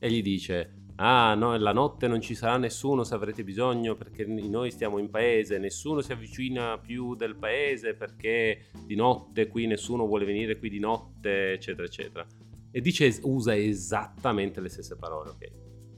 [0.00, 4.24] E gli dice: ah no, la notte non ci sarà nessuno se avrete bisogno perché
[4.26, 10.06] noi stiamo in paese, nessuno si avvicina più del paese perché di notte qui nessuno
[10.06, 12.26] vuole venire qui di notte, eccetera, eccetera.
[12.70, 15.52] E dice, usa esattamente le stesse parole, ok?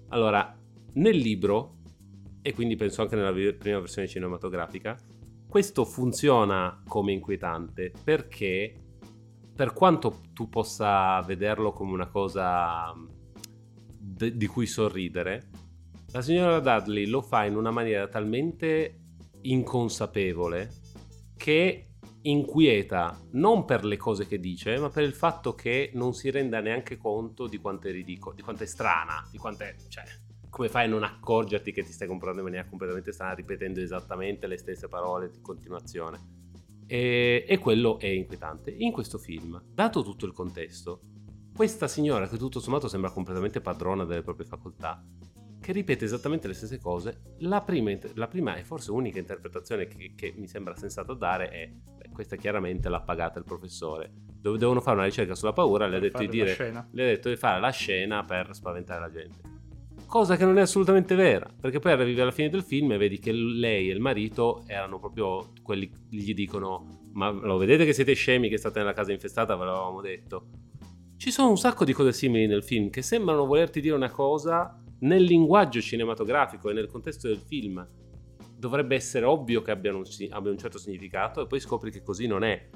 [0.09, 0.57] Allora,
[0.95, 1.79] nel libro,
[2.43, 4.97] e quindi penso anche nella prima versione cinematografica,
[5.49, 8.75] questo funziona come inquietante perché
[9.55, 12.95] per quanto tu possa vederlo come una cosa
[14.01, 15.49] de- di cui sorridere,
[16.13, 18.99] la signora Dudley lo fa in una maniera talmente
[19.43, 20.71] inconsapevole
[21.37, 21.87] che
[22.23, 26.61] inquieta non per le cose che dice, ma per il fatto che non si renda
[26.61, 30.05] neanche conto di quanto è ridicolo, di quanto è strana, di quanto è, cioè,
[30.51, 34.47] come fai a non accorgerti che ti stai comprando in maniera completamente strana, ripetendo esattamente
[34.47, 36.39] le stesse parole di continuazione.
[36.87, 38.71] E, e quello è inquietante.
[38.71, 41.01] In questo film, dato tutto il contesto,
[41.61, 45.05] questa signora, che tutto sommato sembra completamente padrona delle proprie facoltà,
[45.61, 50.15] che ripete esattamente le stesse cose, la prima, la prima e forse unica interpretazione che,
[50.17, 54.81] che, mi sembra sensato dare è, beh, questa chiaramente l'ha pagata il professore, dove devono
[54.81, 56.57] fare una ricerca sulla paura, le ha, detto di dire,
[56.93, 59.41] le ha detto di fare la scena per spaventare la gente.
[60.07, 63.19] Cosa che non è assolutamente vera, perché poi arrivi alla fine del film e vedi
[63.19, 67.93] che lei e il marito erano proprio quelli che gli dicono ma lo vedete che
[67.93, 70.69] siete scemi che state nella casa infestata, ve l'avevamo detto
[71.21, 74.83] ci sono un sacco di cose simili nel film che sembrano volerti dire una cosa
[75.01, 77.87] nel linguaggio cinematografico e nel contesto del film.
[78.57, 82.27] Dovrebbe essere ovvio che abbiano un, abbia un certo significato e poi scopri che così
[82.27, 82.71] non è.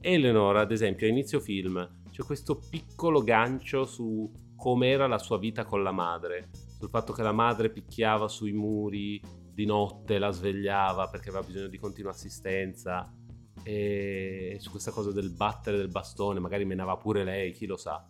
[0.00, 5.64] Eleanor, ad esempio, a inizio film c'è questo piccolo gancio su com'era la sua vita
[5.64, 11.06] con la madre, sul fatto che la madre picchiava sui muri di notte, la svegliava
[11.06, 13.08] perché aveva bisogno di continua assistenza
[13.64, 18.06] e su questa cosa del battere del bastone, magari menava pure lei, chi lo sa.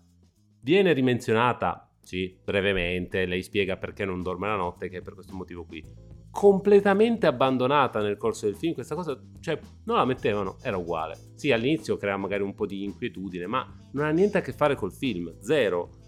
[0.60, 5.34] Viene rimenzionata, sì, brevemente, lei spiega perché non dorme la notte, che è per questo
[5.34, 5.84] motivo qui.
[6.30, 11.16] Completamente abbandonata nel corso del film, questa cosa, cioè, non la mettevano, era uguale.
[11.34, 14.74] Sì, all'inizio crea magari un po' di inquietudine, ma non ha niente a che fare
[14.74, 16.02] col film, zero.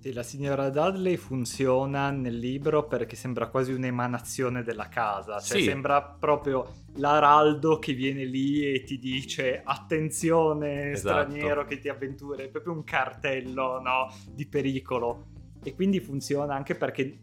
[0.00, 5.64] Sì, la signora Dudley funziona nel libro perché sembra quasi un'emanazione della casa, cioè sì.
[5.64, 11.30] sembra proprio l'araldo che viene lì e ti dice attenzione esatto.
[11.30, 15.30] straniero che ti avventura, è proprio un cartello no, di pericolo
[15.64, 17.18] e quindi funziona anche perché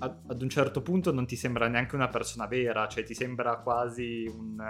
[0.00, 4.26] ad un certo punto non ti sembra neanche una persona vera, cioè ti sembra quasi
[4.26, 4.60] un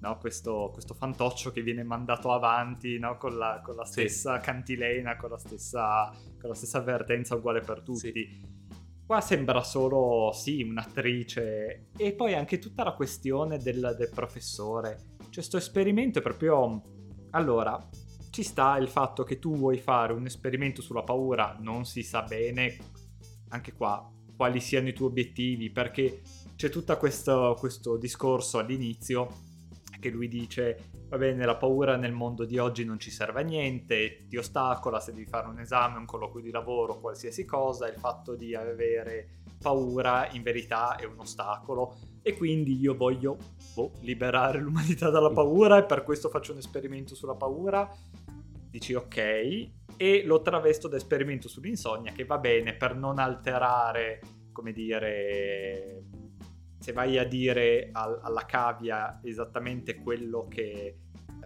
[0.00, 0.18] no?
[0.18, 3.16] questo, questo, fantoccio che viene mandato avanti no?
[3.16, 4.44] con, la, con, la, stessa sì.
[4.44, 6.10] cantilena, con la stessa,
[6.40, 8.12] con la stessa avvertenza uguale per tutti.
[8.12, 8.58] Sì.
[9.06, 11.88] Qua sembra solo, sì, un'attrice.
[11.96, 15.16] E poi anche tutta la questione del, del professore.
[15.18, 16.82] Cioè, questo esperimento è proprio...
[17.30, 17.88] Allora,
[18.30, 22.22] ci sta il fatto che tu vuoi fare un esperimento sulla paura, non si sa
[22.22, 22.76] bene,
[23.48, 26.22] anche qua, quali siano i tuoi obiettivi, perché
[26.56, 29.28] c'è tutto questo, questo discorso all'inizio
[30.00, 33.44] che lui dice va bene la paura nel mondo di oggi non ci serve a
[33.44, 37.96] niente, ti ostacola se devi fare un esame, un colloquio di lavoro, qualsiasi cosa, il
[37.96, 41.96] fatto di avere paura in verità è un ostacolo.
[42.22, 43.36] E quindi io voglio
[43.74, 47.88] boh, liberare l'umanità dalla paura e per questo faccio un esperimento sulla paura.
[48.70, 49.16] Dici ok,
[49.96, 54.20] e lo travesto da esperimento sull'insonnia che va bene per non alterare,
[54.52, 56.04] come dire,
[56.80, 60.96] se vai a dire al, alla cavia esattamente quello che,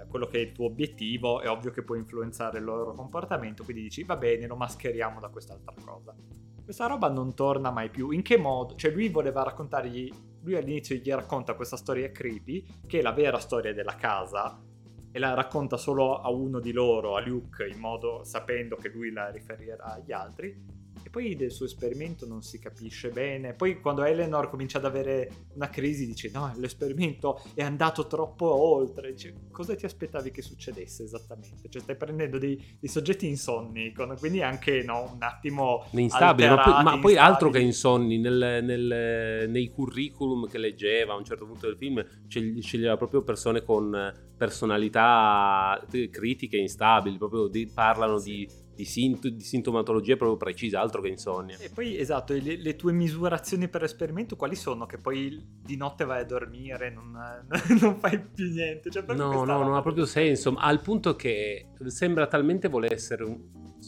[0.09, 3.83] quello che è il tuo obiettivo, è ovvio che può influenzare il loro comportamento, quindi
[3.83, 6.15] dici va bene, lo mascheriamo da quest'altra cosa.
[6.63, 8.11] Questa roba non torna mai più.
[8.11, 8.77] In che modo?
[8.77, 10.11] Cioè lui voleva raccontargli,
[10.43, 14.63] lui all'inizio gli racconta questa storia creepy, che è la vera storia della casa,
[15.11, 19.11] e la racconta solo a uno di loro, a Luke, in modo sapendo che lui
[19.11, 23.55] la riferirà agli altri e poi del suo esperimento non si capisce bene.
[23.55, 29.13] Poi quando Eleanor comincia ad avere una crisi dice no, l'esperimento è andato troppo oltre.
[29.13, 31.69] Dice, cosa ti aspettavi che succedesse esattamente?
[31.69, 35.87] Cioè stai prendendo dei, dei soggetti insonni, con, quindi anche no, un attimo...
[35.91, 41.17] Instabili, ma, poi, ma poi altro che insonni, nel, nel, nei curriculum che leggeva a
[41.17, 48.19] un certo punto del film sceglieva proprio persone con personalità critiche instabili, proprio di, parlano
[48.19, 48.31] sì.
[48.31, 51.57] di di, sint- di, sintomatologia proprio precisa, altro che insonnia.
[51.59, 54.87] E poi esatto, le, le, tue misurazioni per esperimento quali sono?
[54.87, 57.13] Che poi di notte vai a dormire, non,
[57.81, 58.91] non fai più niente.
[58.91, 63.41] Cioè, no, no, non ha proprio senso, al punto che sembra talmente voler essere, un,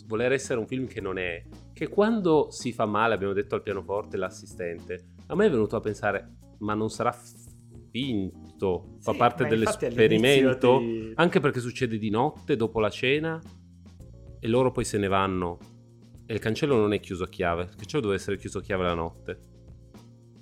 [0.07, 3.62] voler essere un film che non è, che quando si fa male, abbiamo detto al
[3.62, 7.16] pianoforte l'assistente, a me è venuto a pensare, ma non sarà
[7.90, 11.12] finto, fa parte dell'esperimento, ti...
[11.16, 13.40] anche perché succede di notte dopo la cena
[14.40, 15.59] e loro poi se ne vanno
[16.27, 18.85] e il cancello non è chiuso a chiave, il cancello deve essere chiuso a chiave
[18.85, 19.38] la notte.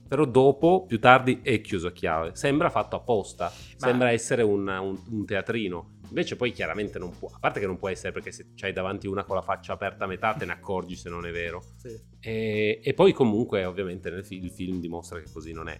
[0.08, 2.34] Però dopo, più tardi, è chiuso a chiave.
[2.34, 3.86] Sembra fatto apposta, Ma...
[3.86, 5.98] sembra essere un, un, un, teatrino.
[6.08, 9.06] Invece poi chiaramente non può, a parte che non può essere perché se c'hai davanti
[9.06, 11.62] una con la faccia aperta a metà te ne accorgi se non è vero.
[11.78, 11.98] Sì.
[12.20, 15.76] E, e, poi comunque ovviamente nel film, il film dimostra che così non è.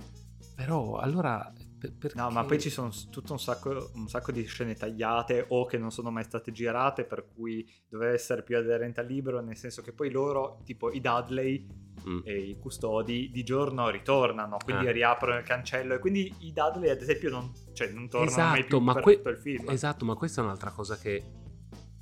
[0.56, 1.52] Però allora
[1.92, 2.18] perché...
[2.18, 5.78] No, ma poi ci sono tutto un sacco, un sacco, di scene tagliate o che
[5.78, 9.82] non sono mai state girate, per cui doveva essere più aderente al libro, nel senso
[9.82, 11.66] che poi loro, tipo i Dudley
[12.08, 12.20] mm.
[12.24, 14.92] e i custodi, di giorno ritornano, quindi ah.
[14.92, 18.64] riaprono il cancello e quindi i Dudley ad esempio non, cioè, non tornano esatto, mai
[18.64, 19.70] più ma per que- tutto il film.
[19.70, 21.22] Esatto, ma questa è un'altra cosa che...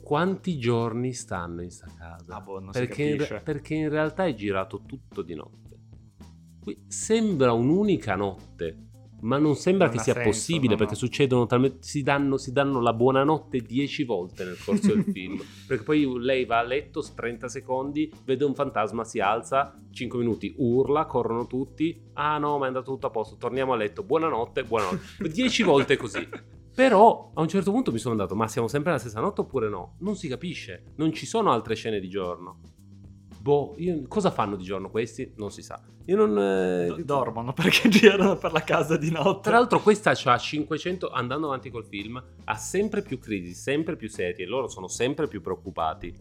[0.03, 2.35] Quanti giorni stanno in sta casa?
[2.35, 5.79] Ah, boh, perché, in, perché in realtà è girato tutto di notte.
[6.61, 8.91] Qui sembra un'unica notte
[9.23, 10.99] ma non sembra non che sia senso, possibile no, perché no.
[10.99, 15.41] succedono talmente si danno, si danno, la buonanotte dieci volte nel corso del film.
[15.67, 20.55] Perché poi lei va a letto 30 secondi vede un fantasma si alza 5 minuti
[20.59, 22.01] urla corrono tutti.
[22.15, 24.03] Ah no ma è andato tutto a posto torniamo a letto.
[24.03, 25.29] Buonanotte buonanotte.
[25.29, 26.29] 10 volte così.
[26.75, 29.69] Però a un certo punto mi sono andato ma siamo sempre la stessa notte oppure
[29.69, 29.97] no?
[30.01, 30.93] Non si capisce.
[30.97, 32.61] Non ci sono altre scene di giorno
[33.43, 35.33] Boh, io, cosa fanno di giorno questi?
[35.35, 35.83] Non si sa.
[36.05, 36.39] Io non...
[36.39, 37.03] Eh...
[37.03, 39.51] Dormono perché girano per la casa di notte.
[39.51, 44.09] Tra l'altro questa ha 500, andando avanti col film, ha sempre più crisi, sempre più
[44.09, 44.47] serie.
[44.47, 46.17] Loro sono sempre più preoccupati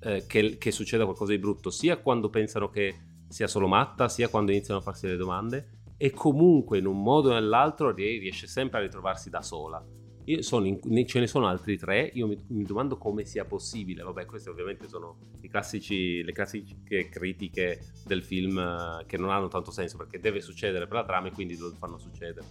[0.00, 2.96] eh, che, che succeda qualcosa di brutto, sia quando pensano che
[3.28, 5.82] sia solo matta, sia quando iniziano a farsi le domande.
[5.96, 9.80] E comunque in un modo o nell'altro riesce sempre a ritrovarsi da sola
[10.26, 14.02] in, ce ne sono altri tre, io mi, mi, domando come sia possibile.
[14.02, 19.70] Vabbè, queste ovviamente sono classici, le classiche critiche del film eh, che non hanno tanto
[19.70, 22.46] senso perché deve succedere per la trama e quindi lo fanno succedere.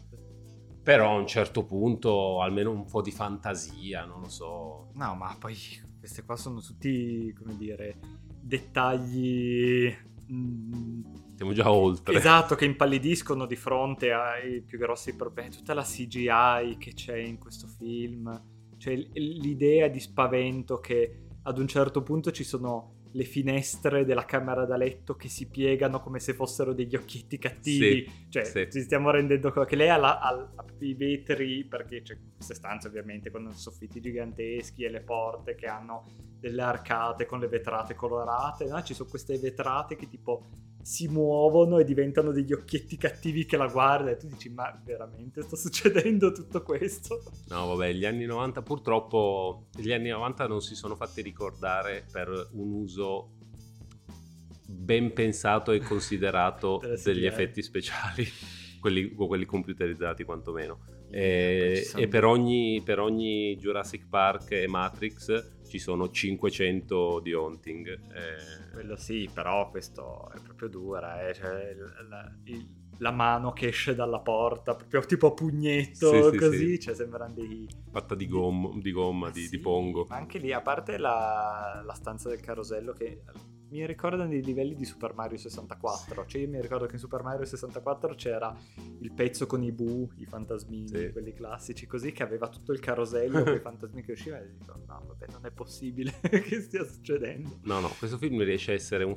[0.84, 4.90] Però a un certo punto almeno un po' di fantasia, non lo so.
[4.94, 5.56] No, ma poi
[5.98, 7.98] queste qua sono tutti, come dire,
[8.42, 9.94] dettagli...
[10.32, 11.02] Mm,
[11.44, 12.16] siamo già oltre.
[12.16, 15.52] Esatto, che impallidiscono di fronte ai più grossi problemi.
[15.52, 18.42] Tutta la CGI che c'è in questo film,
[18.78, 24.66] cioè l'idea di spavento che ad un certo punto ci sono le finestre della camera
[24.66, 28.08] da letto che si piegano come se fossero degli occhietti cattivi.
[28.08, 28.68] Sì, cioè, sì.
[28.72, 32.56] ci stiamo rendendo conto che lei ha, la, ha, ha, i vetri, perché c'è queste
[32.56, 36.06] stanze ovviamente con soffitti giganteschi e le porte che hanno
[36.40, 38.82] delle arcate con le vetrate colorate, no?
[38.82, 40.48] Ci sono queste vetrate che tipo
[40.84, 45.42] si muovono e diventano degli occhietti cattivi che la guarda e tu dici ma veramente
[45.42, 47.24] sta succedendo tutto questo?
[47.48, 52.50] No vabbè gli anni 90 purtroppo gli anni 90 non si sono fatti ricordare per
[52.52, 53.32] un uso
[54.68, 58.28] ben pensato e considerato degli effetti speciali
[58.82, 65.80] quelli, quelli computerizzati quantomeno e, e per, ogni, per ogni Jurassic Park e Matrix ci
[65.80, 67.88] sono 500 di Haunting.
[68.14, 68.72] Eh...
[68.74, 71.34] Quello sì, però questo è proprio dura, eh?
[71.34, 71.76] cioè,
[72.08, 76.80] la, il, la, mano che esce dalla porta, proprio tipo a pugnetto, sì, così, sì,
[76.80, 77.68] cioè sembrano dei...
[77.92, 80.06] Fatta di, gom- di gomma, di, di, pongo.
[80.10, 83.22] Ma anche lì, a parte la, la stanza del carosello che
[83.74, 86.26] mi ricordano i livelli di Super Mario 64.
[86.28, 88.56] Cioè, io mi ricordo che in Super Mario 64 c'era
[89.00, 91.12] il pezzo con i bu, i fantasmini, sì.
[91.12, 94.44] quelli classici, così che aveva tutto il carosello con i fantasmini che uscivano.
[94.44, 97.60] E dico, no, vabbè, non è possibile che stia succedendo.
[97.64, 99.16] No, no, questo film riesce a essere un,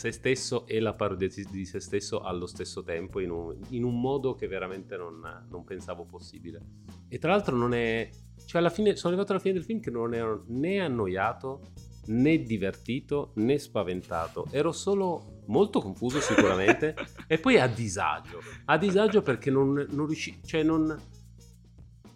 [0.00, 4.00] se stesso e la parodia di se stesso allo stesso tempo in un, in un
[4.00, 6.62] modo che veramente non, non, pensavo possibile.
[7.08, 8.08] E tra l'altro non è...
[8.46, 11.60] Cioè alla fine, sono arrivato alla fine del film che non ero né annoiato
[12.06, 14.46] né divertito né spaventato.
[14.52, 16.94] Ero solo molto confuso sicuramente
[17.28, 18.40] e poi a disagio.
[18.64, 20.38] A disagio perché non, non riuscivo...
[20.46, 20.98] Cioè non...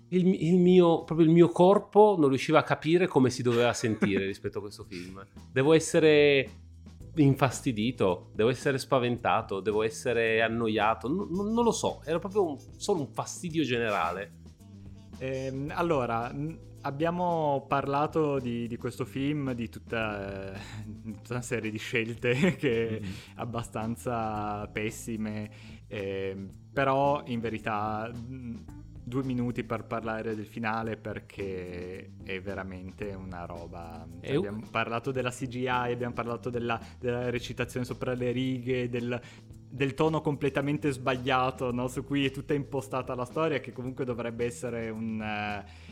[0.09, 4.24] Il, il, mio, proprio il mio corpo non riusciva a capire come si doveva sentire
[4.24, 5.22] rispetto a questo film.
[5.53, 6.64] Devo essere
[7.23, 13.01] infastidito, devo essere spaventato, devo essere annoiato, non, non lo so, era proprio un, solo
[13.01, 14.43] un fastidio generale.
[15.19, 16.33] Eh, allora,
[16.83, 20.61] abbiamo parlato di, di, questo film, di tutta, eh,
[21.03, 23.12] tutta, una serie di scelte che mm-hmm.
[23.37, 25.51] abbastanza pessime,
[25.87, 26.37] eh,
[26.73, 28.11] però in verità
[29.05, 34.07] due minuti per parlare del finale perché è veramente una roba.
[34.23, 39.21] Cioè, abbiamo parlato della CGI, abbiamo parlato della, della recitazione sopra le righe, del,
[39.69, 41.87] del tono completamente sbagliato no?
[41.89, 45.21] su cui è tutta impostata la storia, che comunque dovrebbe essere un,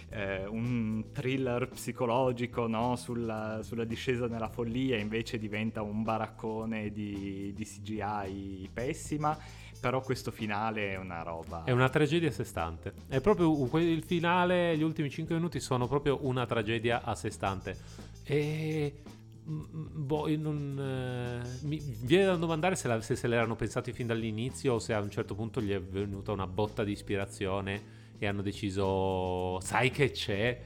[0.09, 2.97] eh, un thriller psicologico no?
[2.97, 9.37] sulla, sulla, discesa nella follia, invece diventa un baraccone di, di CGI pessima
[9.83, 11.65] però questo finale è una roba.
[11.65, 12.93] È una tragedia a sé stante.
[13.09, 17.77] È proprio il finale, gli ultimi 5 minuti sono proprio una tragedia a sé stante.
[18.23, 19.03] E.
[19.49, 23.93] Mm, mm, boh, non, eh, mi viene da domandare se, la, se, se l'erano pensati
[23.93, 27.83] fin dall'inizio o se a un certo punto gli è venuta una botta di ispirazione
[28.19, 30.63] e hanno deciso, sai che c'è?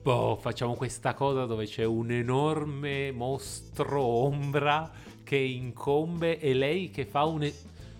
[0.00, 4.90] Boh, facciamo questa cosa dove c'è un enorme mostro ombra
[5.22, 7.42] che incombe e lei che fa un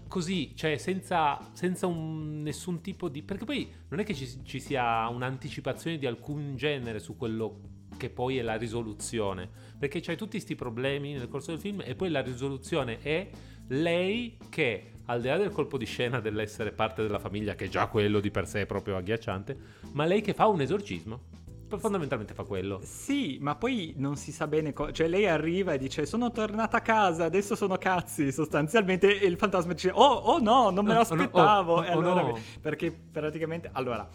[0.08, 3.22] così, cioè senza, senza un, nessun tipo di...
[3.22, 7.60] Perché poi non è che ci, ci, sia un'anticipazione di alcun genere su quello
[7.96, 9.48] che poi è la risoluzione,
[9.78, 13.28] perché c'hai tutti questi problemi nel corso del film e poi la risoluzione è
[13.68, 17.86] lei che, al di là del colpo di scena dell'essere parte della famiglia, che già
[17.86, 19.56] quello di per sé è proprio agghiacciante,
[19.92, 21.37] ma lei che fa un esorcismo
[21.76, 22.80] fondamentalmente fa quello.
[22.82, 24.72] Sì, ma poi non si sa bene.
[24.72, 28.32] Co- cioè, lei arriva e dice: Sono tornata a casa, adesso sono cazzi.
[28.32, 31.74] Sostanzialmente, e il fantasma dice: Oh, oh no, non me l'aspettavo.
[31.74, 32.38] Oh, oh, oh, e allora, no.
[32.60, 34.08] perché praticamente, allora,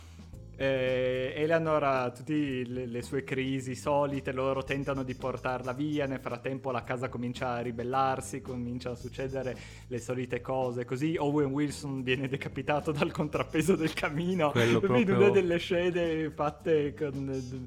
[0.55, 6.71] eh, Eleanor tutte le, le, sue crisi solite, loro tentano di portarla via, nel frattempo
[6.71, 12.27] la casa comincia a ribellarsi, cominciano a succedere le solite cose, così Owen Wilson viene
[12.27, 15.15] decapitato dal contrappeso del camino, Quello proprio...
[15.15, 17.65] una delle scene fatte con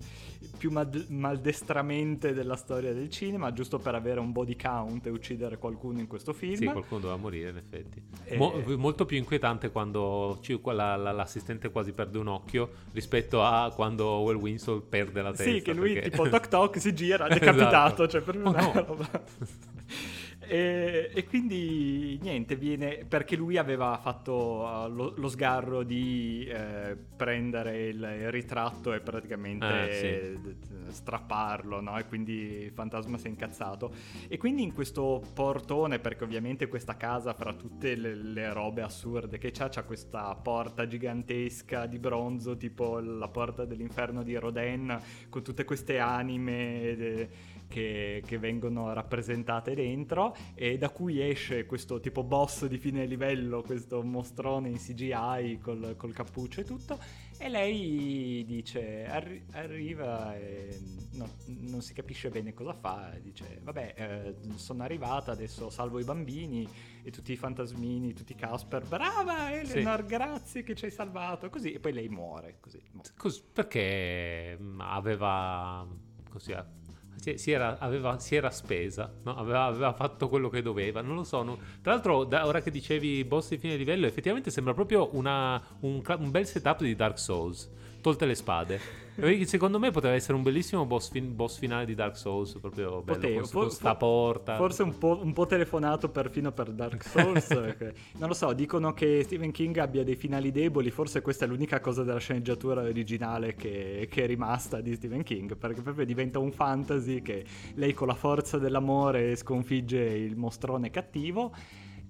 [0.57, 5.59] più mad- maldestramente della storia del cinema, giusto per avere un body count e uccidere
[5.59, 6.55] qualcuno in questo film.
[6.57, 8.03] Sì, qualcuno doveva morire in effetti.
[8.24, 8.37] E...
[8.37, 13.72] Mo- molto più inquietante quando ci- la- la- l'assistente quasi perde un occhio rispetto a
[13.74, 15.44] quando Owen Winslow perde la testa.
[15.44, 16.10] Sì, che lui perché...
[16.10, 18.08] tipo toc toc si gira, decapitato, esatto.
[18.08, 19.08] cioè per me oh, no.
[20.49, 26.97] E, e, quindi niente, viene perché lui aveva fatto uh, lo, lo, sgarro di eh,
[27.16, 30.38] prendere il, il, ritratto e praticamente ah, sì.
[30.88, 31.99] strapparlo, no?
[31.99, 33.92] E quindi il fantasma si è incazzato.
[34.28, 39.38] E quindi in questo portone, perché ovviamente questa casa, fra tutte le, le robe assurde
[39.38, 44.97] che c'ha, c'ha questa porta gigantesca di bronzo, tipo la porta dell'inferno di Rodin,
[45.28, 46.94] con tutte queste anime.
[46.97, 53.06] De, che, che, vengono rappresentate dentro e da cui esce questo tipo boss di fine
[53.06, 56.98] livello, questo mostrone in CGI col, col cappuccio e tutto.
[57.38, 60.80] E lei dice arri- arriva e
[61.12, 66.04] no, non si capisce bene cosa fa dice vabbè eh, sono arrivata adesso salvo i
[66.04, 66.66] bambini
[67.02, 68.86] e tutti i fantasmini tutti i Casper.
[68.86, 70.06] Brava Eleanor sì.
[70.06, 71.50] grazie che ci hai salvato.
[71.50, 72.80] Così e poi lei muore così,
[73.16, 75.86] così perché mm, aveva
[76.30, 76.54] così
[77.16, 79.36] si, era, aveva, si era, spesa, no?
[79.36, 81.42] aveva, aveva, fatto quello che doveva, non lo so.
[81.42, 81.58] No?
[81.82, 86.02] Tra l'altro, da, ora che dicevi boss di fine livello, effettivamente sembra proprio una, un,
[86.04, 87.68] un bel setup di Dark Souls,
[88.07, 88.80] tolte le spade.
[89.46, 93.18] Secondo me poteva essere un bellissimo boss, fin- boss finale di Dark Souls, proprio bello,
[93.18, 94.54] Potevo, con, for- sta porta.
[94.57, 97.48] Forse un po', un po', telefonato perfino per Dark Souls.
[98.18, 101.80] non lo so, dicono che Stephen King abbia dei finali deboli, forse questa è l'unica
[101.80, 106.52] cosa della sceneggiatura originale che, che è rimasta di Stephen King, perché proprio diventa un
[106.52, 107.44] fantasy che
[107.74, 111.52] lei con la forza dell'amore sconfigge il mostrone cattivo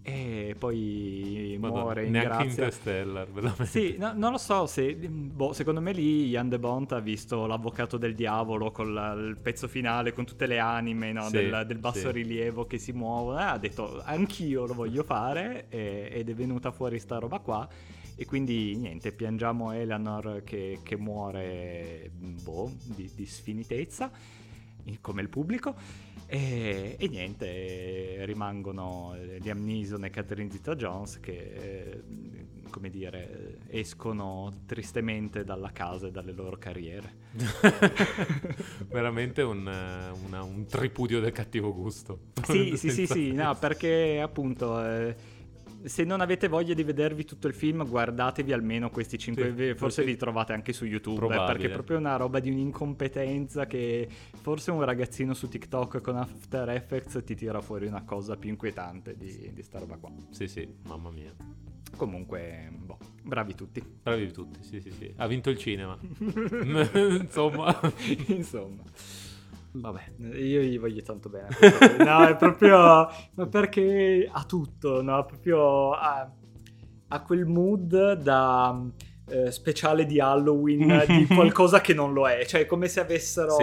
[0.09, 2.49] e poi Madonna, muore in neanche grazia.
[2.49, 3.67] Interstellar, veramente.
[3.67, 4.95] Sì, no- non lo so se...
[4.95, 9.37] boh, secondo me lì Ian De Bont ha visto l'avvocato del diavolo con la- il
[9.43, 12.13] pezzo finale, con tutte le anime no, Sì, del, del basso sì.
[12.13, 13.39] rilievo che si muovono.
[13.39, 17.69] Ha detto anch'io lo voglio fare e- ed è venuta fuori sta roba qua.
[18.19, 24.11] E quindi niente, piangiamo Eleanor che, che muore boh, di, di sfinitezza,
[25.01, 25.75] come il pubblico.
[26.29, 32.03] E, e niente, rimangono Liam Neeson e Catherine Zeta-Jones che, eh,
[32.71, 37.25] come dire, escono tristemente dalla casa e dalle loro carriere.
[38.89, 39.61] veramente un,
[40.27, 42.19] una- un tripudio del cattivo gusto.
[42.45, 44.85] Sì, sì, sì, sì, no, perché appunto...
[44.85, 45.35] eh,
[45.85, 50.03] se non avete voglia di vedervi tutto il film, guardatevi almeno questi 5 Sì, forse
[50.05, 51.47] li trovate anche su YouTube, eh, Probabile.
[51.53, 54.09] perché è proprio una roba di un'incompetenza che
[54.41, 59.17] forse un ragazzino su TikTok con After Effects ti tira fuori una cosa più inquietante
[59.17, 60.11] di, di sta roba qua.
[60.31, 61.35] Sì, sì, mamma mia.
[61.97, 63.83] Comunque, boh, bravi tutti.
[64.03, 65.13] Bravi tutti, sì, sì, sì.
[65.17, 65.99] Ha vinto il cinema.
[67.21, 67.79] Insomma.
[68.27, 68.83] Insomma.
[69.81, 71.49] Vabbè, io gli voglio tanto bene.
[71.99, 73.09] No, è proprio...
[73.35, 75.25] Ma perché ha tutto, no?
[75.25, 76.31] Proprio ha,
[77.09, 78.83] ha quel mood da
[79.29, 82.45] eh, speciale di Halloween di qualcosa che non lo è.
[82.47, 83.57] Cioè, come se avessero...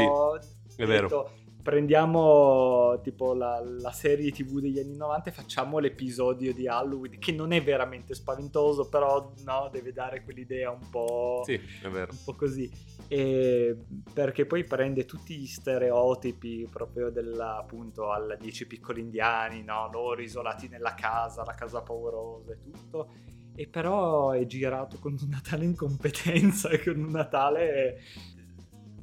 [0.76, 1.02] è vero.
[1.08, 1.32] detto,
[1.64, 7.32] Prendiamo tipo la, la serie tv degli anni 90 e facciamo l'episodio di Halloween che
[7.32, 12.12] non è veramente spaventoso, però no, deve dare quell'idea un po' Sì, è vero.
[12.12, 12.70] un po' così.
[13.08, 13.78] E
[14.14, 19.90] perché poi prende tutti gli stereotipi proprio della appunto alla 10 piccoli indiani, no?
[19.90, 23.10] Loro isolati nella casa, la casa paurosa e tutto.
[23.56, 28.00] E però è girato con una tale incompetenza e con una tale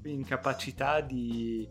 [0.05, 1.69] incapacità di,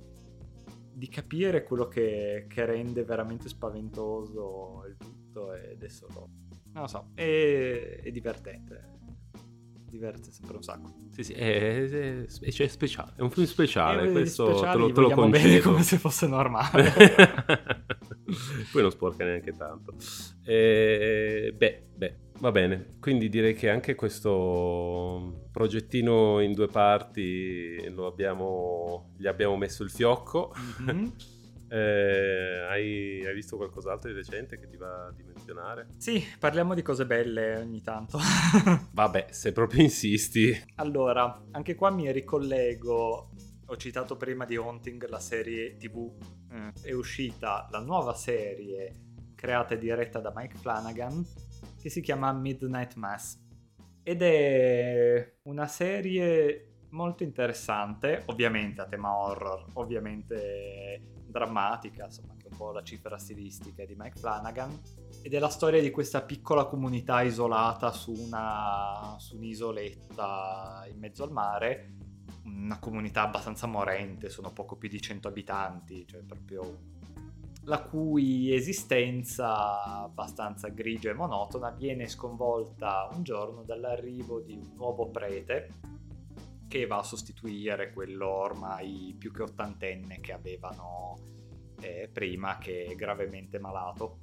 [1.00, 6.28] di capire quello che, che rende veramente spaventoso il tutto ed è solo...
[6.74, 8.98] Non lo so, è, è divertente.
[9.90, 10.94] Diverte sempre un sacco.
[11.12, 13.14] Sì, sì, è, è- è- cioè, speciale.
[13.16, 14.08] È un film speciale.
[14.08, 15.70] E questo te lo, te lo vogliamo bene concedo.
[15.72, 16.92] come se fosse normale.
[18.72, 19.96] Poi non sporca neanche tanto.
[20.44, 22.96] Eh, beh, beh, va bene.
[23.00, 29.90] Quindi direi che anche questo progettino in due parti lo abbiamo, gli abbiamo messo il
[29.90, 30.54] fiocco.
[30.80, 31.14] Mhm.
[31.72, 35.90] Eh, hai, hai visto qualcos'altro di recente che ti va di menzionare?
[35.98, 38.18] Sì, parliamo di cose belle ogni tanto.
[38.92, 40.52] Vabbè, se proprio insisti.
[40.78, 43.30] allora, anche qua mi ricollego.
[43.68, 46.12] Ho citato prima di Haunting la serie TV.
[46.52, 48.96] Mm, È uscita la nuova serie
[49.36, 51.24] creata e diretta da Mike Flanagan
[51.80, 53.38] che si chiama Midnight Mass.
[54.04, 62.58] Ed è una serie molto interessante, ovviamente a tema horror, ovviamente drammatica, insomma anche un
[62.58, 64.82] po' la cifra stilistica di Mike Flanagan.
[65.22, 71.24] Ed è la storia di questa piccola comunità isolata su, una, su un'isoletta in mezzo
[71.24, 71.94] al mare,
[72.46, 76.98] una comunità abbastanza morente, sono poco più di 100 abitanti, cioè proprio
[77.70, 85.10] la cui esistenza abbastanza grigia e monotona viene sconvolta un giorno dall'arrivo di un nuovo
[85.10, 85.70] prete
[86.68, 91.16] che va a sostituire quello ormai più che ottantenne che avevano
[91.82, 94.18] eh, prima, che è gravemente malato.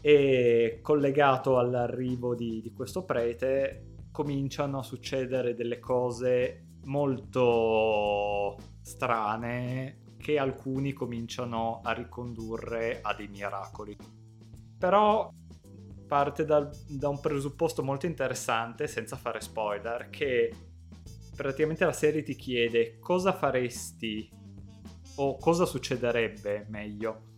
[0.00, 10.38] E collegato all'arrivo di, di questo prete cominciano a succedere delle cose molto strane che
[10.38, 13.96] alcuni cominciano a ricondurre a dei miracoli.
[14.76, 15.32] Però
[16.08, 20.52] parte dal- da un presupposto molto interessante, senza fare spoiler, che
[21.36, 24.28] praticamente la serie ti chiede cosa faresti
[25.18, 27.34] o cosa succederebbe meglio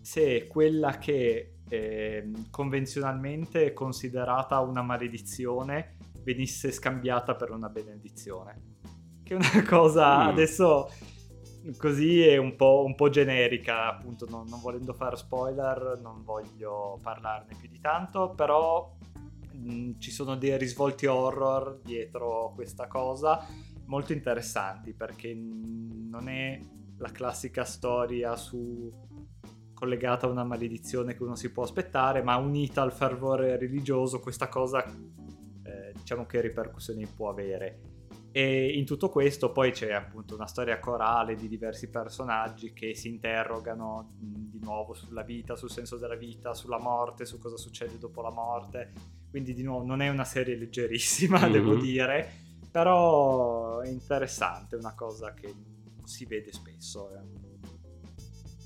[0.00, 8.72] se quella che ehm, convenzionalmente è considerata una maledizione venisse scambiata per una benedizione.
[9.22, 10.28] Che è una cosa Mm.
[10.30, 10.90] adesso
[11.76, 16.98] così è un po', un po' generica, appunto, non, non volendo fare spoiler, non voglio
[17.02, 18.94] parlarne più di tanto, però
[19.52, 23.46] mh, ci sono dei risvolti horror dietro questa cosa
[23.86, 26.58] molto interessanti perché non è
[26.98, 28.88] la classica storia su
[29.74, 34.48] collegata a una maledizione che uno si può aspettare, ma unita al fervore religioso questa
[34.48, 37.93] cosa eh, diciamo che ripercussioni può avere.
[38.36, 43.06] E in tutto questo poi c'è appunto una storia corale di diversi personaggi che si
[43.06, 48.22] interrogano di nuovo sulla vita, sul senso della vita, sulla morte, su cosa succede dopo
[48.22, 48.90] la morte.
[49.30, 51.52] Quindi di nuovo non è una serie leggerissima, Mhm.
[51.52, 52.28] devo dire,
[52.72, 57.10] però è interessante, è una cosa che non si vede spesso.
[57.14, 57.33] eh.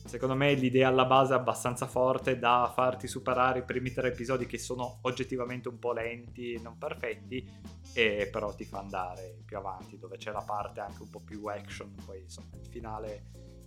[0.08, 4.46] Secondo me l'idea alla base è abbastanza forte da farti superare i primi tre episodi
[4.46, 7.46] che sono oggettivamente un po' lenti e non perfetti,
[7.94, 11.44] e però ti fa andare più avanti, dove c'è la parte anche un po' più
[11.46, 13.24] action, poi insomma il finale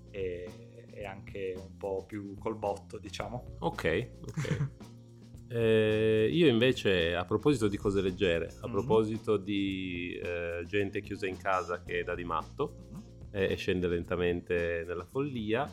[0.09, 0.45] è,
[0.91, 3.57] è anche un po' più col botto, diciamo.
[3.59, 4.69] Ok, ok.
[5.53, 8.71] Eh, io invece, a proposito di cose leggere, a mm-hmm.
[8.71, 13.03] proposito di eh, gente chiusa in casa che dà di matto mm-hmm.
[13.33, 15.69] eh, e scende lentamente nella follia,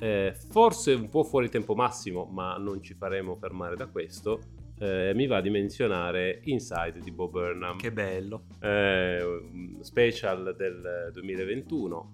[0.00, 4.40] eh, forse un po' fuori tempo massimo, ma non ci faremo fermare da questo,
[4.78, 7.78] eh, mi va di menzionare Inside di Bob Burnham.
[7.78, 8.44] Che bello.
[8.60, 12.12] Eh, special del 2021,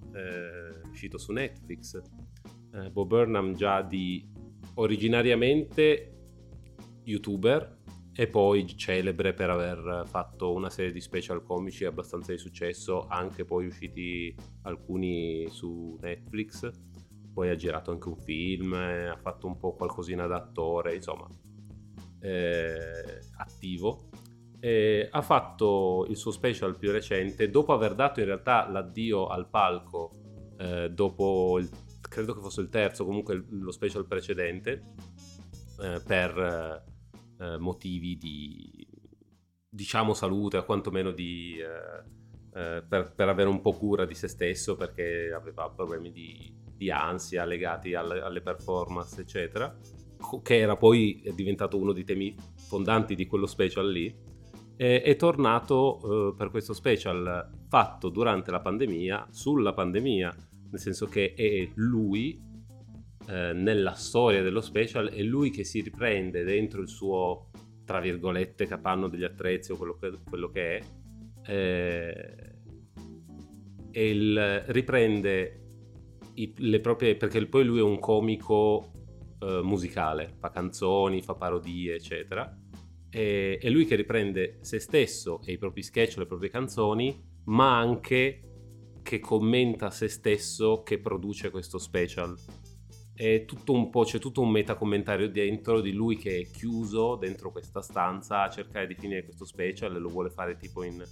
[0.91, 2.01] uscito su Netflix.
[2.91, 4.27] Bob Burnham già di
[4.75, 6.15] originariamente
[7.05, 7.83] youtuber
[8.17, 13.45] e poi celebre per aver fatto una serie di special comici abbastanza di successo, anche
[13.45, 16.71] poi usciti alcuni su Netflix.
[17.35, 21.27] Poi ha girato anche un film, ha fatto un po' qualcosina da attore, insomma,
[22.21, 24.09] eh, attivo.
[24.61, 29.47] E ha fatto il suo special più recente dopo aver dato in realtà l'addio al
[29.51, 30.11] palco
[30.57, 31.69] eh, dopo il,
[32.01, 34.95] credo che fosse il terzo comunque lo special precedente
[35.83, 36.83] eh, per
[37.39, 38.87] eh, motivi di,
[39.69, 44.29] diciamo, salute, o quantomeno di, eh, eh, per, per, avere un po' cura di se
[44.29, 49.77] stesso perché aveva problemi di, di ansia legati alle, alle, performance, eccetera,
[50.43, 54.15] che era poi diventato uno dei temi fondanti di quello special lì.
[54.77, 60.35] È, è tornato eh, per questo special fatto durante la pandemia, sulla pandemia,
[60.71, 62.53] nel senso che è lui
[63.27, 67.51] eh, nella storia dello special è lui che si riprende dentro il suo,
[67.85, 70.83] tra virgolette, capanno degli attrezzi o quello che, quello che è,
[71.47, 72.55] eh,
[73.91, 75.64] e il, riprende
[76.35, 78.93] i, le proprie, perché poi lui è un comico
[79.41, 82.57] eh, musicale, fa canzoni, fa parodie, eccetera.
[83.11, 87.79] E, è lui che riprende se stesso e i propri sketch, le proprie canzoni, ma
[87.79, 88.41] anche
[89.03, 92.35] che commenta se stesso che produce questo special
[93.15, 97.53] è tutto un po', c'è tutto un metacommentario dentro di lui che è chiuso dentro
[97.53, 101.03] questa stanza a cercare di finire questo special e lo vuole fare tipo in,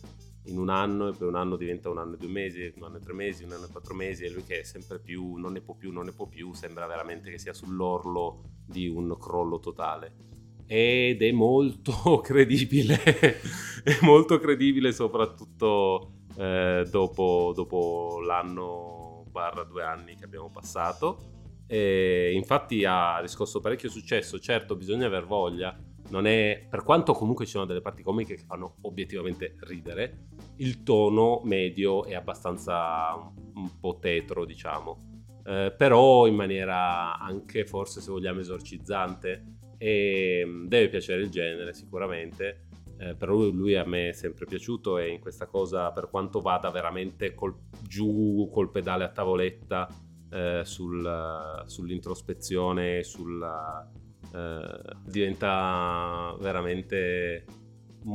[0.47, 2.97] in un anno e poi un anno diventa un anno e due mesi, un anno
[2.97, 5.53] e tre mesi, un anno e quattro mesi e lui che è sempre più, non
[5.53, 9.61] ne può più, non ne può più, sembra veramente che sia sull'orlo di un crollo
[9.61, 10.31] totale.
[10.67, 12.99] Ed è molto credibile,
[13.85, 21.31] è molto credibile soprattutto eh, dopo, dopo l'anno barra due anni che abbiamo passato
[21.67, 24.39] e infatti ha riscosso parecchio successo.
[24.39, 25.75] Certo, bisogna aver voglia.
[26.13, 30.83] Non è, per quanto comunque ci sono delle parti comiche che fanno obiettivamente ridere, il
[30.83, 35.23] tono medio è abbastanza un, un po' tetro, diciamo.
[35.43, 41.73] Eh, però in maniera anche forse se vogliamo esorcizzante e mm, deve piacere il genere
[41.73, 42.67] sicuramente
[42.99, 46.41] eh, però lui, lui, a me è sempre piaciuto e in questa cosa per quanto
[46.43, 49.89] vada veramente col, giù col pedale a tavoletta
[50.31, 53.91] eh, sul, sull'introspezione, sulla,
[54.33, 57.45] eh, diventa veramente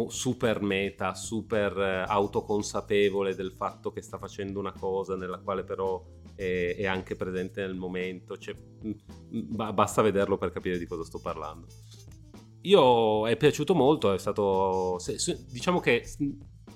[0.08, 6.04] super meta, super eh, autoconsapevole del fatto che sta facendo una cosa nella quale però
[6.36, 8.38] è, è anche presente nel momento.
[8.38, 8.56] Cioè,
[9.30, 11.68] basta vederlo per capire di cosa sto parlando.
[12.62, 15.00] Io è piaciuto molto, è stato...
[15.00, 16.04] Se, se, diciamo che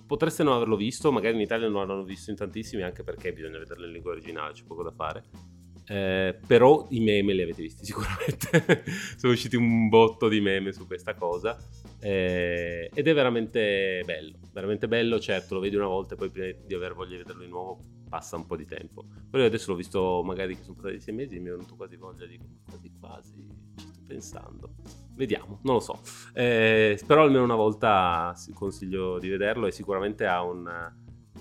[0.05, 3.57] potreste non averlo visto, magari in Italia non l'hanno visto in tantissimi, anche perché bisogna
[3.57, 5.23] vederlo in lingua originale, c'è poco da fare.
[5.91, 8.83] Eh, però i meme li avete visti sicuramente.
[9.17, 11.57] Sono usciti un botto di meme su questa cosa.
[11.99, 14.37] Eh, ed è veramente bello.
[14.53, 17.43] Veramente bello, certo, lo vedi una volta e poi prima di aver voglia di vederlo
[17.43, 19.05] di nuovo passa un po' di tempo.
[19.29, 21.75] Però io adesso l'ho visto magari che sono passati sei mesi e mi è venuto
[21.75, 24.75] quasi voglia di quasi quasi ci sto pensando.
[25.13, 25.99] Vediamo, non lo so.
[26.33, 30.69] Eh, però almeno una volta consiglio di vederlo e sicuramente un...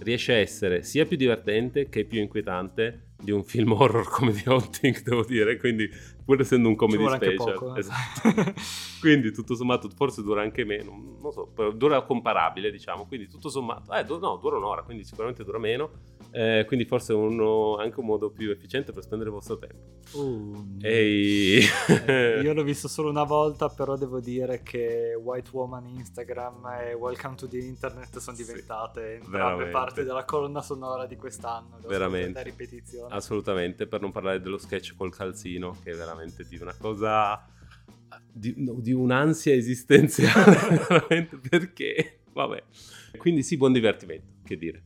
[0.01, 4.51] riesce a essere sia più divertente che più inquietante di un film horror come The
[4.51, 5.89] Haunting, devo dire, quindi
[6.25, 7.55] pur essendo un comedy special.
[7.55, 7.81] Poco, eh.
[7.81, 8.55] esatto.
[9.01, 13.93] quindi tutto sommato forse dura anche meno, non so, dura comparabile, diciamo, quindi tutto sommato,
[13.93, 15.91] eh, no, dura un'ora, quindi sicuramente dura meno,
[16.33, 19.99] eh, quindi forse uno, anche un modo più efficiente per spendere il vostro tempo.
[20.13, 21.61] Uh, Ehi.
[22.07, 26.95] Eh, io l'ho visto solo una volta, però devo dire che White Woman Instagram e
[26.95, 31.79] Welcome to the Internet sono diventate sì, entrambe parte della colonna sonora di quest'anno.
[31.87, 32.43] Veramente.
[32.43, 33.13] ripetizione.
[33.13, 37.45] Assolutamente, per non parlare dello sketch col calzino, che è veramente di una cosa...
[38.33, 40.57] Di, no, di un'ansia esistenziale,
[40.89, 42.21] veramente perché...
[42.33, 42.63] Vabbè.
[43.19, 44.83] Quindi sì, buon divertimento, che dire.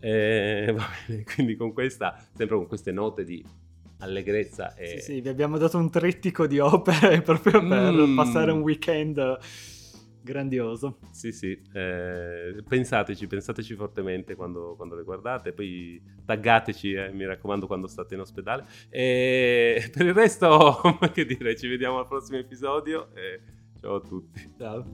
[0.00, 3.44] Eh, va bene, quindi con questa, sempre con queste note di
[3.98, 4.74] allegrezza.
[4.74, 4.86] E...
[4.86, 8.16] Sì, sì, vi abbiamo dato un trittico di opere proprio per mm.
[8.16, 9.38] passare un weekend
[10.22, 10.98] grandioso.
[11.12, 17.66] Sì, sì, eh, pensateci, pensateci fortemente quando, quando, le guardate, poi taggateci, eh, mi raccomando,
[17.66, 18.66] quando state in ospedale.
[18.90, 20.80] E per il resto,
[21.12, 23.10] che dire, ci vediamo al prossimo episodio
[23.80, 24.54] ciao a tutti.
[24.58, 24.84] Ciao.